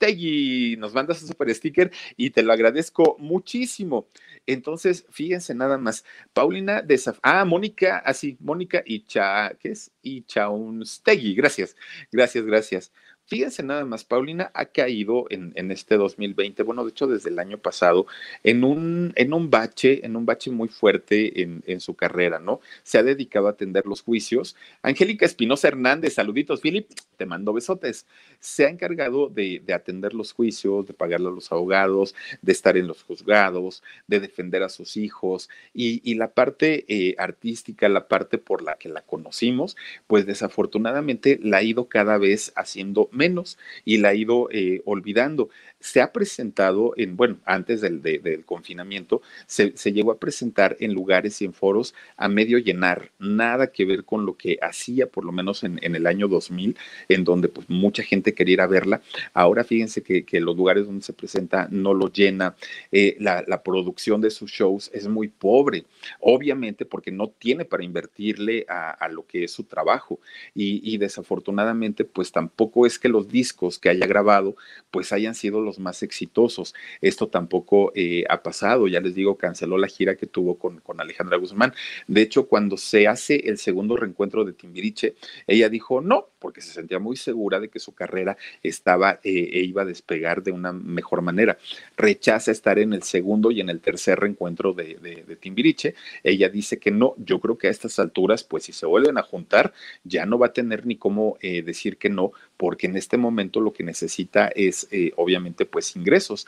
[0.00, 4.08] Inchaustegui, nos mandas un super sticker y te lo agradezco muchísimo.
[4.46, 6.04] Entonces, fíjense nada más.
[6.32, 9.90] Paulina de Ah, Mónica, así, Mónica Icha, ¿qué es?
[10.02, 11.34] Ichaunstegui.
[11.34, 11.76] Gracias,
[12.10, 12.92] gracias, gracias.
[13.30, 17.58] Fíjense nada más, Paulina ha caído en, este 2020, bueno, de hecho desde el año
[17.58, 18.06] pasado,
[18.42, 22.60] en un, en un bache, en un bache muy fuerte en, su carrera, ¿no?
[22.82, 24.56] Se ha dedicado a atender los juicios.
[24.82, 28.04] Angélica Espinosa Hernández, saluditos, Philip, te mando besotes.
[28.40, 32.76] Se ha encargado de, de, atender los juicios, de pagarle a los abogados, de estar
[32.76, 38.08] en los juzgados, de defender a sus hijos y, y la parte eh, artística, la
[38.08, 39.76] parte por la que la conocimos,
[40.08, 45.50] pues desafortunadamente la ha ido cada vez haciendo menos y la ha ido eh, olvidando.
[45.80, 51.40] Se ha presentado en, bueno, antes del, del confinamiento, se, llegó a presentar en lugares
[51.42, 55.32] y en foros a medio llenar, nada que ver con lo que hacía por lo
[55.32, 56.76] menos en, el año 2000,
[57.08, 59.00] en donde pues mucha gente quería verla.
[59.32, 62.54] Ahora fíjense que, los lugares donde se presenta no lo llena,
[62.92, 65.84] eh, la, producción de sus shows es muy pobre,
[66.18, 70.18] obviamente porque no tiene para invertirle a, a lo que es su trabajo
[70.54, 74.56] y, y desafortunadamente pues tampoco es que los discos que haya grabado
[74.90, 76.74] pues hayan sido los más exitosos.
[77.00, 81.00] Esto tampoco eh, ha pasado, ya les digo, canceló la gira que tuvo con, con,
[81.00, 81.72] Alejandra Guzmán.
[82.06, 85.14] De hecho, cuando se hace el segundo reencuentro de Timbiriche,
[85.46, 89.60] ella dijo no, porque se sentía muy segura de que su carrera estaba eh, e
[89.60, 91.58] iba a despegar de una mejor manera.
[91.96, 95.94] Rechaza estar en el segundo y en el tercer reencuentro de, de, Timbiriche.
[96.24, 99.22] Ella dice que no, yo creo que a estas alturas, pues si se vuelven a
[99.22, 103.16] juntar, ya no va a tener ni cómo eh, decir que no, porque en este
[103.16, 106.46] momento lo que necesita es obviamente pues ingresos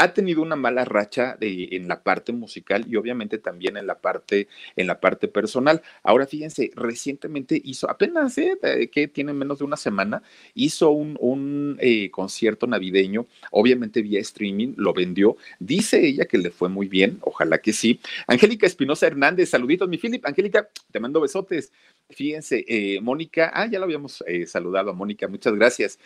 [0.00, 3.98] ha tenido una mala racha de, en la parte musical y obviamente también en la
[3.98, 5.82] parte en la parte personal.
[6.02, 10.22] Ahora fíjense, recientemente hizo apenas eh, que tiene menos de una semana
[10.54, 15.36] hizo un, un eh, concierto navideño, obviamente vía streaming, lo vendió.
[15.58, 18.00] Dice ella que le fue muy bien, ojalá que sí.
[18.26, 20.24] Angélica Espinosa Hernández, saluditos, mi Philip.
[20.24, 21.72] Angélica, te mando besotes.
[22.08, 25.98] Fíjense, eh, Mónica, ah, ya lo habíamos saludado a Mónica, muchas gracias.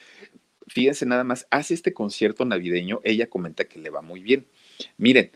[0.66, 4.46] Fíjense nada más, hace este concierto navideño, ella comenta que le va muy bien.
[4.96, 5.30] Miren,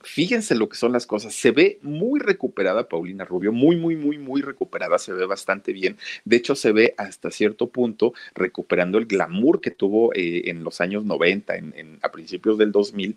[0.00, 1.34] fíjense lo que son las cosas.
[1.34, 5.96] Se ve muy recuperada Paulina Rubio, muy, muy, muy, muy recuperada, se ve bastante bien.
[6.24, 10.80] De hecho, se ve hasta cierto punto recuperando el glamour que tuvo eh, en los
[10.80, 13.16] años 90, en, a principios del 2000.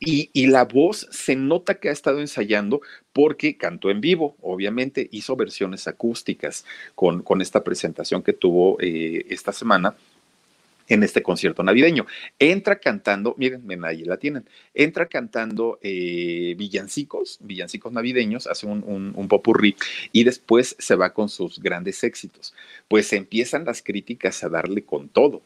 [0.00, 2.80] Y, la voz se nota que ha estado ensayando
[3.12, 9.26] porque cantó en vivo, obviamente hizo versiones acústicas con, con esta presentación que tuvo eh,
[9.28, 9.96] esta semana
[10.88, 12.06] en este concierto navideño.
[12.38, 19.12] Entra cantando, miren, ahí la tienen, entra cantando eh, villancicos, villancicos navideños, hace un, un,
[19.14, 19.76] un, popurrí
[20.12, 22.54] y después se va con sus grandes éxitos.
[22.86, 25.42] Pues empiezan las críticas a darle con todo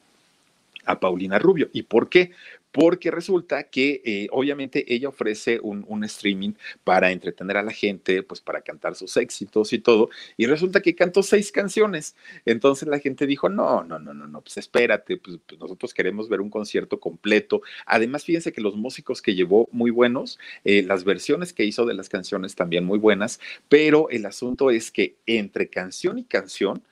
[0.84, 1.68] a Paulina Rubio.
[1.72, 2.32] ¿Y por qué?
[2.72, 8.40] Porque resulta que eh, obviamente ella ofrece un, streaming para entretener a la gente, pues
[8.40, 12.16] para cantar sus éxitos y todo, y resulta que cantó seis canciones.
[12.44, 16.28] Entonces la gente dijo, no, no, no, no, no, pues espérate, pues, pues nosotros queremos
[16.28, 17.62] ver un concierto completo.
[17.86, 21.94] Además, fíjense que los músicos que llevó muy buenos, eh, las versiones que hizo de
[21.94, 26.82] las canciones también muy buenas, pero el asunto es que entre canción y canción,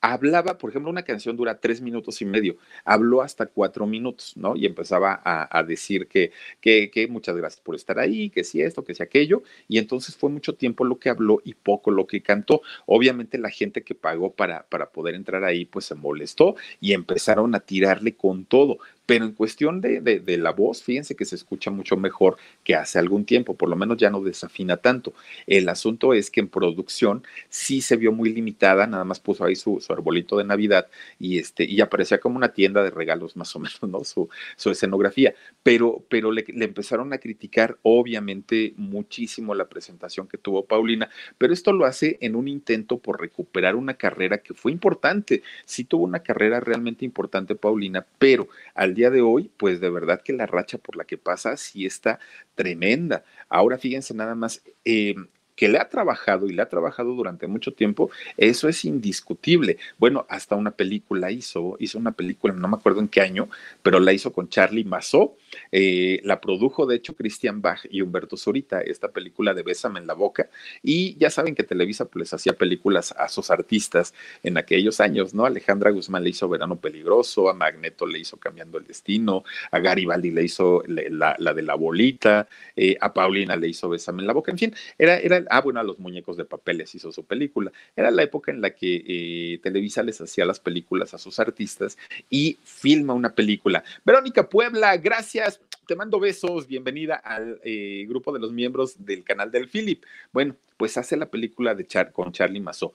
[0.00, 4.56] hablaba, por ejemplo, una canción dura tres minutos y medio, habló hasta cuatro minutos, ¿no?
[4.56, 8.84] Y empezaba a, decir que, que, que, muchas gracias por estar ahí, que si esto,
[8.84, 12.22] que si aquello, y entonces fue mucho tiempo lo que habló y poco lo que
[12.22, 12.62] cantó.
[12.86, 17.54] Obviamente la gente que pagó para, para poder entrar ahí, pues se molestó y empezaron
[17.54, 18.78] a tirarle con todo
[19.10, 23.24] pero en cuestión de, la voz, fíjense que se escucha mucho mejor que hace algún
[23.24, 25.14] tiempo, por lo menos ya no desafina tanto.
[25.48, 29.56] El asunto es que en producción sí se vio muy limitada, nada más puso ahí
[29.56, 30.86] su, arbolito de Navidad
[31.18, 34.04] y, este, y aparecía como una tienda de regalos más o menos, ¿no?
[34.04, 35.34] Su, su escenografía,
[35.64, 41.52] pero, pero le, le empezaron a criticar obviamente muchísimo la presentación que tuvo Paulina, pero
[41.52, 46.04] esto lo hace en un intento por recuperar una carrera que fue importante, sí tuvo
[46.04, 50.44] una carrera realmente importante Paulina, pero al día de hoy, pues de verdad que la
[50.44, 52.18] racha por la que pasa sí está
[52.54, 53.24] tremenda.
[53.48, 55.14] Ahora fíjense nada más, eh,
[55.60, 59.76] que le ha trabajado y le ha trabajado durante mucho tiempo, eso es indiscutible.
[59.98, 63.50] Bueno, hasta una película hizo, hizo una película, no me acuerdo en qué año,
[63.82, 65.36] pero la hizo con Charlie Mazó,
[65.72, 70.06] eh, la produjo de hecho Christian Bach y Humberto Zurita, esta película de Bésame en
[70.06, 70.50] la boca,
[70.82, 75.46] y ya saben que Televisa pues hacía películas a sus artistas en aquellos años, ¿no?
[75.46, 80.30] Alejandra Guzmán le hizo Verano Peligroso, a Magneto le hizo Cambiando el Destino, a Garibaldi
[80.30, 84.50] le hizo la, de la bolita, eh, a Paulina le hizo Bésame en la boca,
[84.50, 87.72] en fin, era, era ah, bueno, a los muñecos de papeles hizo su película.
[87.96, 91.98] Era la época en la que eh, Televisa les hacía las películas a sus artistas
[92.28, 93.82] y filma una película.
[94.04, 95.39] Verónica Puebla, gracias.
[95.86, 100.04] Te mando besos, bienvenida al eh, grupo de los miembros del canal del Philip.
[100.32, 102.92] Bueno, pues hace la película de Char con Charlie Mazó.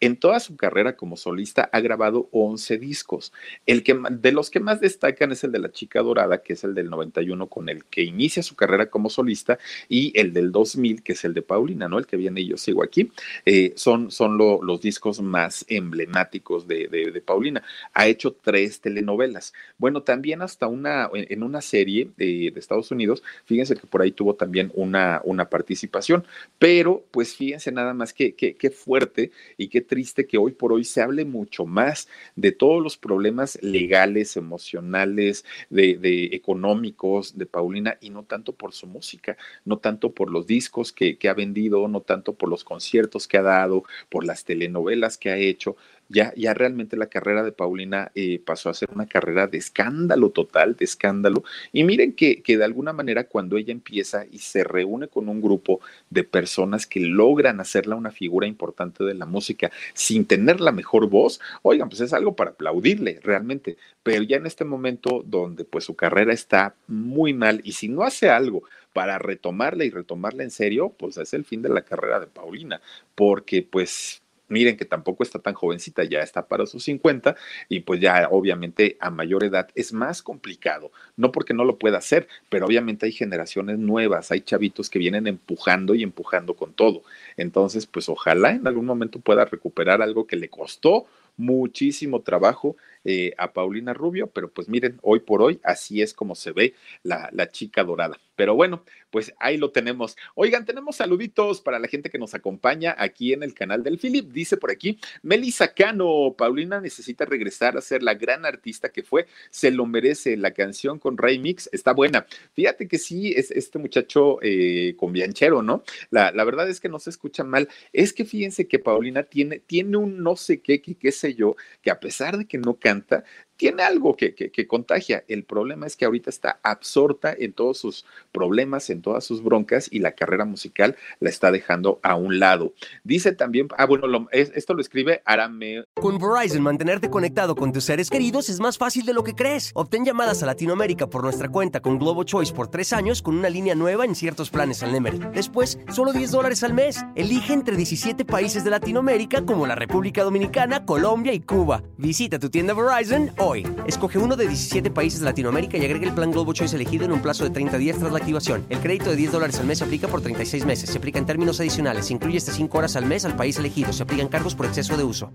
[0.00, 3.32] En toda su carrera como solista ha grabado 11 discos.
[3.66, 6.64] El que, de los que más destacan es el de La Chica Dorada, que es
[6.64, 11.02] el del 91 con el que inicia su carrera como solista, y el del 2000,
[11.02, 11.98] que es el de Paulina, ¿no?
[11.98, 13.10] El que viene y yo sigo aquí.
[13.44, 17.62] Eh, son son lo, los discos más emblemáticos de, Paulina.
[17.94, 19.52] Ha hecho tres telenovelas.
[19.76, 24.12] Bueno, también hasta una, en una serie de, de Estados Unidos, fíjense que por ahí
[24.12, 26.24] tuvo también una, una participación,
[26.58, 30.84] pero pues fíjense nada más que, que fuerte y qué triste que hoy por hoy
[30.84, 38.10] se hable mucho más de todos los problemas legales, emocionales, de, económicos de Paulina y
[38.10, 42.02] no tanto por su música, no tanto por los discos que, que ha vendido, no
[42.02, 45.76] tanto por los conciertos que ha dado, por las telenovelas que ha hecho,
[46.08, 50.30] ya, ya realmente la carrera de Paulina eh, pasó a ser una carrera de escándalo
[50.30, 51.44] total, de escándalo.
[51.72, 55.40] Y miren que, que de alguna manera cuando ella empieza y se reúne con un
[55.40, 55.80] grupo
[56.10, 61.08] de personas que logran hacerla una figura importante de la música sin tener la mejor
[61.08, 63.76] voz, oigan, pues es algo para aplaudirle realmente.
[64.02, 68.02] Pero ya en este momento donde pues su carrera está muy mal y si no
[68.02, 72.20] hace algo para retomarla y retomarla en serio, pues es el fin de la carrera
[72.20, 72.80] de Paulina,
[73.14, 77.36] porque pues miren que tampoco está tan jovencita, ya está para sus 50
[77.68, 81.98] y pues ya obviamente a mayor edad es más complicado, no porque no lo pueda
[81.98, 87.02] hacer, pero obviamente hay generaciones nuevas, hay chavitos que vienen empujando y empujando con todo.
[87.36, 92.76] Entonces, pues ojalá en algún momento pueda recuperar algo que le costó muchísimo trabajo
[93.10, 96.74] eh, a Paulina Rubio, pero pues miren, hoy por hoy así es como se ve
[97.02, 98.18] la, la chica dorada.
[98.38, 100.16] Pero bueno, pues ahí lo tenemos.
[100.36, 104.30] Oigan, tenemos saluditos para la gente que nos acompaña aquí en el canal del Philip.
[104.30, 109.26] Dice por aquí, Melissa Cano, Paulina necesita regresar a ser la gran artista que fue,
[109.50, 110.36] se lo merece.
[110.36, 112.26] La canción con Ray Mix está buena.
[112.52, 115.82] Fíjate que sí, es este muchacho eh, con bianchero, ¿no?
[116.10, 117.68] La, la, verdad es que no se escucha mal.
[117.92, 121.56] Es que fíjense que Paulina tiene, tiene un no sé qué, qué, qué sé yo,
[121.82, 123.24] que a pesar de que no canta, variante
[123.58, 125.24] tiene algo que, que, contagia.
[125.26, 129.88] El problema es que ahorita está absorta en todos sus problemas, en todas sus broncas
[129.90, 132.72] y la carrera musical la está dejando a un lado.
[133.02, 135.84] Dice también, ah, bueno, esto lo escribe Arameo.
[135.94, 139.72] Con Verizon, mantenerte conectado con tus seres queridos es más fácil de lo que crees.
[139.74, 143.50] Obtén llamadas a Latinoamérica por nuestra cuenta con Globo Choice por tres años con una
[143.50, 145.32] línea nueva en ciertos planes al Nemer.
[145.32, 147.04] Después, solo 10 dólares al mes.
[147.16, 151.82] Elige entre 17 países de Latinoamérica como la República Dominicana, Colombia y Cuba.
[151.96, 153.66] Visita tu tienda Verizon hoy.
[153.86, 157.12] Escoge uno de 17 países de Latinoamérica y agrega el plan Globo Choice elegido en
[157.12, 158.66] un plazo de 30 días tras la activación.
[158.68, 160.90] El crédito de 10 dólares al mes se aplica por 36 meses.
[160.90, 162.06] Se aplica en términos adicionales.
[162.06, 163.92] Se incluye hasta 5 horas al mes al país elegido.
[163.92, 165.32] Se aplican cargos por exceso de uso.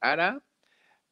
[0.00, 0.42] Ara,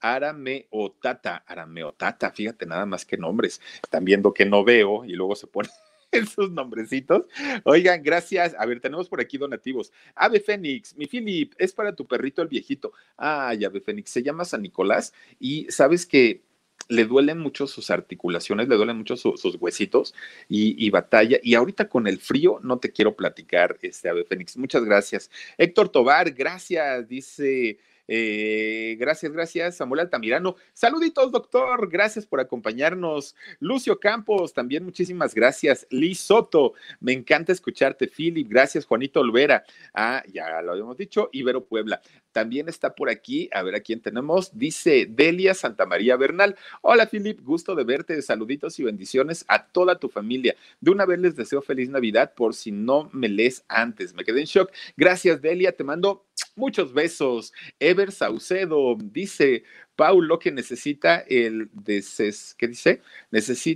[0.01, 3.61] Arameotata, Arameotata, fíjate nada más que nombres.
[3.83, 5.71] Están viendo que no veo y luego se ponen
[6.19, 7.25] esos nombrecitos.
[7.65, 8.55] Oigan, gracias.
[8.59, 9.93] A ver, tenemos por aquí donativos.
[10.15, 12.93] Ave Fénix, mi Philip, es para tu perrito el viejito.
[13.17, 16.43] Ay, Ave Fénix, se llama San Nicolás y sabes que
[16.89, 20.15] le duelen mucho sus articulaciones, le duelen mucho sus huesitos
[20.49, 21.39] y, batalla.
[21.43, 24.57] Y ahorita con el frío no te quiero platicar, este Ave Fénix.
[24.57, 25.31] Muchas gracias.
[25.57, 30.57] Héctor Tobar, gracias, dice eh, gracias, gracias, Samuel Altamirano.
[30.73, 31.89] Saluditos, doctor.
[31.89, 33.35] Gracias por acompañarnos.
[33.61, 35.87] Lucio Campos, también muchísimas gracias.
[35.91, 38.09] Liz Soto, me encanta escucharte.
[38.09, 38.85] Philip, gracias.
[38.85, 39.65] Juanito Olvera.
[39.95, 41.31] Ah, ya lo habíamos dicho.
[41.33, 42.01] Ibero Puebla.
[42.33, 44.59] También está por aquí, a ver a quién tenemos.
[44.59, 46.57] Dice Delia Santa María Bernal.
[46.83, 48.21] Hola, Philip, gusto de verte.
[48.23, 50.57] Saluditos y bendiciones a toda tu familia.
[50.81, 54.15] De una vez les deseo feliz Navidad por si no me lees antes.
[54.15, 54.73] Me quedé en shock.
[54.97, 55.73] Gracias, Delia.
[55.73, 56.27] Te mando
[56.57, 57.53] Muchos besos.
[57.81, 59.65] Ever Saucedo dice,
[59.97, 63.03] Paul lo que necesita el deses, ¿qué dice?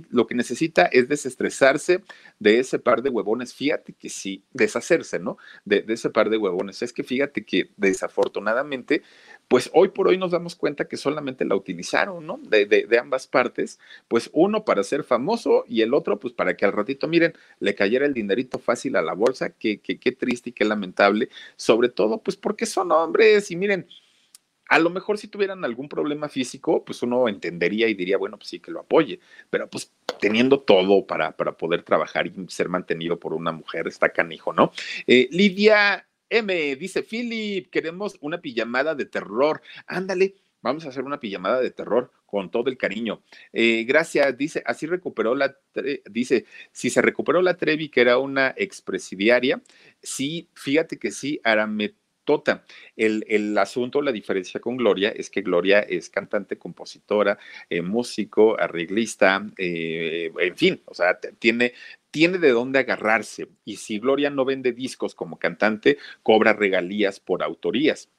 [0.09, 2.03] lo que necesita es desestresarse
[2.39, 3.53] de ese par de huevones.
[3.53, 5.37] Fíjate que sí, deshacerse, ¿no?
[5.65, 6.81] De, de, ese par de huevones.
[6.81, 9.03] Es que fíjate que desafortunadamente
[9.49, 12.39] pues hoy por hoy nos damos cuenta que solamente la utilizaron, ¿no?
[12.43, 16.65] De, de, ambas partes, pues uno para ser famoso y el otro, pues para que
[16.65, 20.53] al ratito, miren, le cayera el dinerito fácil a la bolsa, qué que, triste y
[20.53, 23.87] qué lamentable, sobre todo, pues porque son hombres y miren,
[24.69, 28.49] a lo mejor si tuvieran algún problema físico, pues uno entendería y diría, bueno, pues
[28.49, 29.19] sí, que lo apoye,
[29.49, 29.91] pero pues
[30.21, 34.71] teniendo todo para, para poder trabajar y ser mantenido por una mujer, está canijo, ¿no?
[35.07, 39.61] Eh, Lidia M dice Philip, queremos una pijamada de terror.
[39.87, 43.21] Ándale, vamos a hacer una pijamada de terror con todo el cariño.
[43.51, 45.55] Eh, gracias, dice, así recuperó la,
[46.09, 49.61] dice, si se recuperó la Trevi, que era una expresidiaria,
[50.01, 52.63] sí, fíjate que sí, Arametota.
[52.95, 57.39] El, el, asunto, la diferencia con Gloria es que Gloria es cantante, compositora,
[57.71, 61.73] eh, músico, arreglista, eh, en fin, o sea, tiene
[62.11, 67.43] tiene de dónde agarrarse y si Gloria no vende discos como cantante, cobra regalías por
[67.43, 68.09] autorías.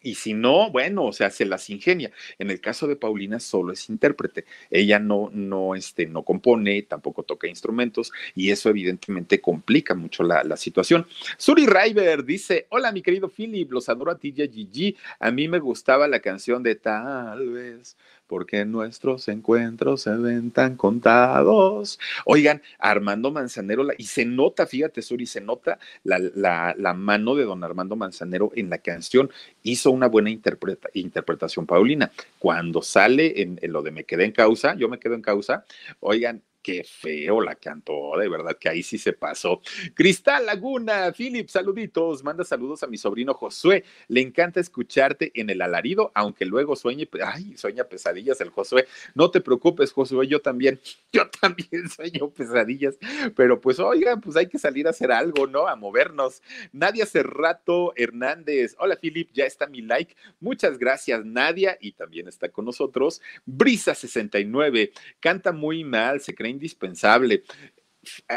[0.00, 2.12] Y si no, bueno, o sea, se las ingenia.
[2.38, 4.44] En el caso de Paulina solo es intérprete.
[4.70, 10.44] Ella no, no, este, no compone, tampoco toca instrumentos y eso evidentemente complica mucho la,
[10.44, 11.06] la situación.
[11.36, 14.96] Suri River dice, hola mi querido Philip, los adoro a ti y Gigi.
[15.18, 17.96] A mí me gustaba la canción de Tal vez
[18.28, 21.98] porque nuestros encuentros se ven tan contados.
[22.26, 27.44] Oigan, Armando Manzanero, y se nota, fíjate, Suri, se nota la, la, la, mano de
[27.44, 29.30] don Armando Manzanero en la canción.
[29.62, 32.12] Hizo una buena interpretación, Paulina.
[32.38, 35.64] Cuando sale en, en, lo de Me quedé en causa, yo me quedo en causa,
[36.00, 39.62] oigan, qué feo la cantó, de verdad que ahí sí se pasó.
[39.94, 45.62] Cristal Laguna, Philip, saluditos, manda saludos a mi sobrino Josué, le encanta escucharte en el
[45.62, 50.78] alarido, aunque luego sueñe, ay, sueña pesadillas el Josué, no te preocupes Josué, yo también,
[51.10, 52.98] yo también sueño pesadillas,
[53.34, 55.68] pero pues oigan, pues hay que salir a hacer algo, ¿no?
[55.68, 56.42] A movernos.
[56.70, 62.50] Nadia Cerrato Hernández, hola Philip, ya está mi like, muchas gracias Nadia y también está
[62.50, 67.44] con nosotros Brisa 69, canta muy mal, se cree indispensable.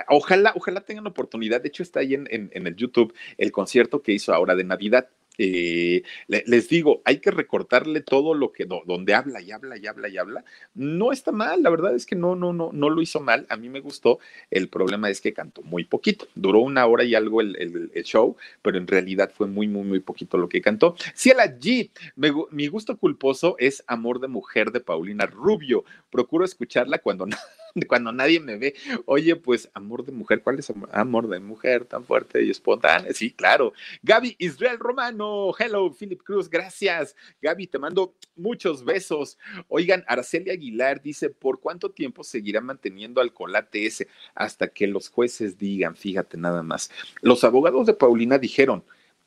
[0.09, 1.61] Ojalá, ojalá tengan oportunidad.
[1.61, 5.09] De hecho, está ahí en, en, el YouTube el concierto que hizo ahora de Navidad.
[5.38, 10.09] Eh, les digo, hay que recortarle todo lo que donde habla y habla y habla
[10.09, 10.43] y habla.
[10.75, 13.45] No está mal, la verdad es que no, no, no, no lo hizo mal.
[13.49, 14.19] A mí me gustó.
[14.49, 16.27] El problema es que cantó muy poquito.
[16.36, 17.55] Duró una hora y algo el,
[17.93, 20.95] el, show, pero en realidad fue muy, muy, muy poquito lo que cantó.
[21.15, 21.89] Ciela G,
[22.51, 25.86] mi gusto culposo es Amor de Mujer de Paulina Rubio.
[26.09, 27.27] Procuro escucharla cuando
[27.88, 28.75] cuando nadie me ve.
[29.05, 33.13] Oye, pues amor de mujer, ¿cuál es amor de mujer tan fuerte y espontáneo?
[33.13, 33.73] Sí, claro.
[34.03, 34.79] Gaby Israel
[35.22, 37.15] Romano, hello, Philip Cruz, gracias.
[37.41, 39.38] Gaby, te mando muchos besos.
[39.67, 44.07] Oigan, Araceli Aguilar dice, ¿por cuánto tiempo seguirá manteniendo al colate ese?
[44.34, 46.89] Hasta que los jueces digan, fíjate nada más.
[47.22, 48.84] Los abogados de Paulina dijeron,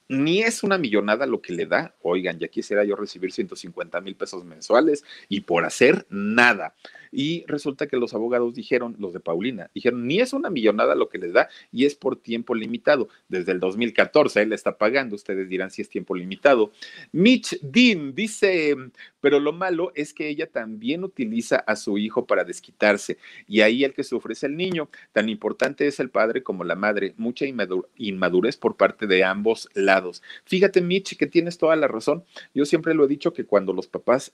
[0.09, 1.95] ni es una millonada lo que le da.
[2.03, 6.74] Oigan, ya quisiera yo recibir 150 mil pesos mensuales y por hacer nada.
[7.17, 11.09] Y resulta que los abogados dijeron, los de Paulina, dijeron, ni es una millonada lo
[11.09, 13.09] que le da y es por tiempo limitado.
[13.29, 16.73] Desde el 2014 él está pagando, ustedes dirán si es tiempo limitado.
[17.12, 18.75] Mitch Dean dice,
[19.21, 23.85] pero lo malo es que ella también utiliza a su hijo para desquitarse y ahí
[23.85, 24.91] el que sufre es el niño.
[25.12, 27.15] Tan importante es el padre como la madre.
[27.17, 30.21] Mucha inmadurez por parte de ambos lados.
[30.45, 32.25] Fíjate, Mitch, que tienes toda la razón.
[32.55, 34.33] Yo siempre lo he dicho que cuando los papás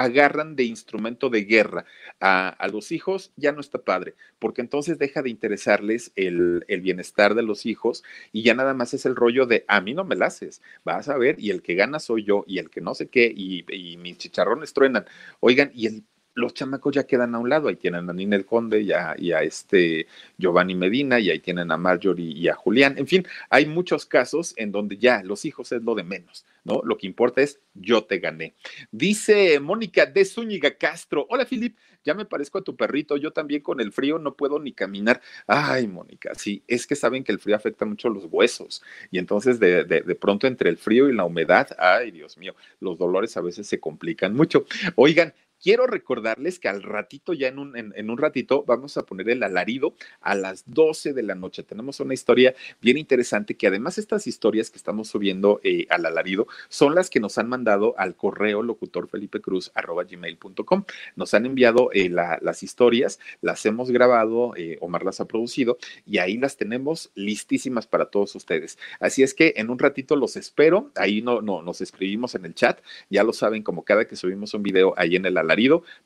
[0.00, 1.84] agarran de instrumento de guerra
[2.20, 7.42] a, los hijos, ya no está padre, porque entonces deja de interesarles el, bienestar de
[7.42, 10.26] los hijos y ya nada más es el rollo de a mí no me la
[10.26, 13.08] haces, vas a ver, y el que gana soy yo, y el que no sé
[13.08, 15.04] qué, y, y mis chicharrones truenan.
[15.40, 16.04] Oigan, y el
[16.34, 19.32] los chamacos ya quedan a un lado, ahí tienen a Ninel Conde y a, y
[19.32, 20.06] a, este
[20.38, 22.96] Giovanni Medina, y ahí tienen a Marjorie y a Julián.
[22.98, 26.82] En fin, hay muchos casos en donde ya los hijos es lo de menos, ¿no?
[26.84, 28.54] Lo que importa es yo te gané.
[28.90, 33.62] Dice Mónica de Zúñiga Castro, hola Filip, ya me parezco a tu perrito, yo también
[33.62, 35.20] con el frío no puedo ni caminar.
[35.46, 39.58] Ay, Mónica, sí, es que saben que el frío afecta mucho los huesos, y entonces
[39.58, 43.66] de, pronto entre el frío y la humedad, ay, Dios mío, los dolores a veces
[43.66, 44.64] se complican mucho.
[44.94, 49.28] Oigan, Quiero recordarles que al ratito, ya en un, en, un ratito, vamos a poner
[49.28, 51.62] el alarido a las 12 de la noche.
[51.62, 56.46] Tenemos una historia bien interesante que además estas historias que estamos subiendo eh, al alarido
[56.70, 60.84] son las que nos han mandado al correo locutorfelipecruz.com.
[61.14, 66.16] Nos han enviado eh, las historias, las hemos grabado, eh, Omar las ha producido y
[66.18, 68.78] ahí las tenemos listísimas para todos ustedes.
[68.98, 70.90] Así es que en un ratito los espero.
[70.96, 72.80] Ahí no, no, nos escribimos en el chat.
[73.10, 75.49] Ya lo saben, como cada que subimos un video ahí en el alarido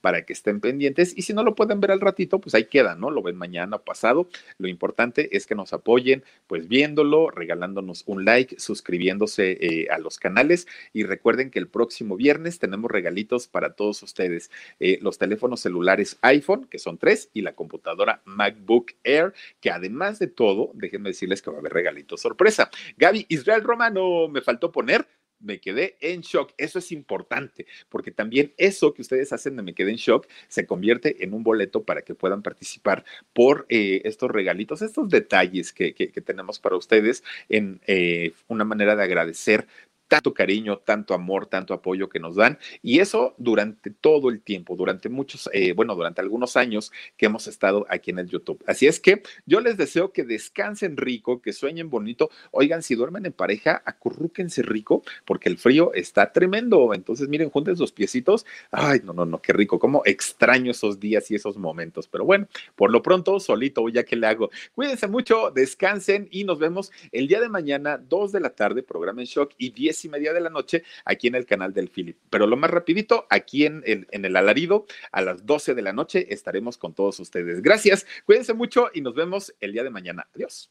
[0.01, 2.95] para que estén pendientes y si no lo pueden ver al ratito, pues ahí queda,
[2.95, 3.11] ¿no?
[3.11, 4.29] Lo ven mañana o pasado.
[4.59, 10.19] Lo importante es que nos apoyen, pues viéndolo, regalándonos un like, suscribiéndose eh, a los
[10.19, 14.51] canales y recuerden que el próximo viernes tenemos regalitos para todos ustedes.
[14.81, 20.19] Eh, los teléfonos celulares iPhone, que son tres, y la computadora MacBook Air, que además
[20.19, 22.71] de todo, déjenme decirles que va a haber regalitos sorpresa.
[22.97, 25.07] Gaby Israel Romano, me faltó poner
[25.45, 26.53] me quedé en shock.
[26.57, 30.67] Eso es importante, porque también eso que ustedes hacen de me quedé en shock se
[30.67, 35.95] convierte en un boleto para que puedan participar por eh, estos regalitos, estos detalles que,
[36.25, 39.67] tenemos para ustedes en eh, una manera de agradecer
[40.15, 42.57] tanto cariño, tanto amor, tanto apoyo que nos dan.
[42.83, 47.49] Y eso durante todo el tiempo, durante muchos, eh, bueno, durante algunos años que hemos
[47.49, 48.63] estado aquí en el YouTube.
[48.65, 52.31] Así es que yo les deseo que descansen rico, que sueñen bonito.
[52.53, 56.95] Oigan, si duermen en pareja, acurrúquense rico, porque el frío está tremendo.
[56.95, 58.47] Entonces, miren, junten sus piecitos.
[58.71, 59.81] Ay, no, no, no, qué rico.
[59.81, 62.07] Cómo extraño esos días y esos momentos.
[62.07, 62.47] Pero bueno,
[62.77, 64.51] por lo pronto, solito, ya que le hago.
[64.77, 69.21] Cuídense mucho, descansen y nos vemos el día de mañana, 2 de la tarde, programa
[69.21, 72.19] en shock y 10 y media de la noche aquí en el canal del Philip.
[72.31, 76.33] Pero lo más rapidito, aquí en, en el alarido, a las 12 de la noche
[76.33, 77.63] estaremos con todos ustedes.
[77.63, 80.27] Gracias, cuídense mucho y nos vemos el día de mañana.
[80.35, 80.71] Adiós.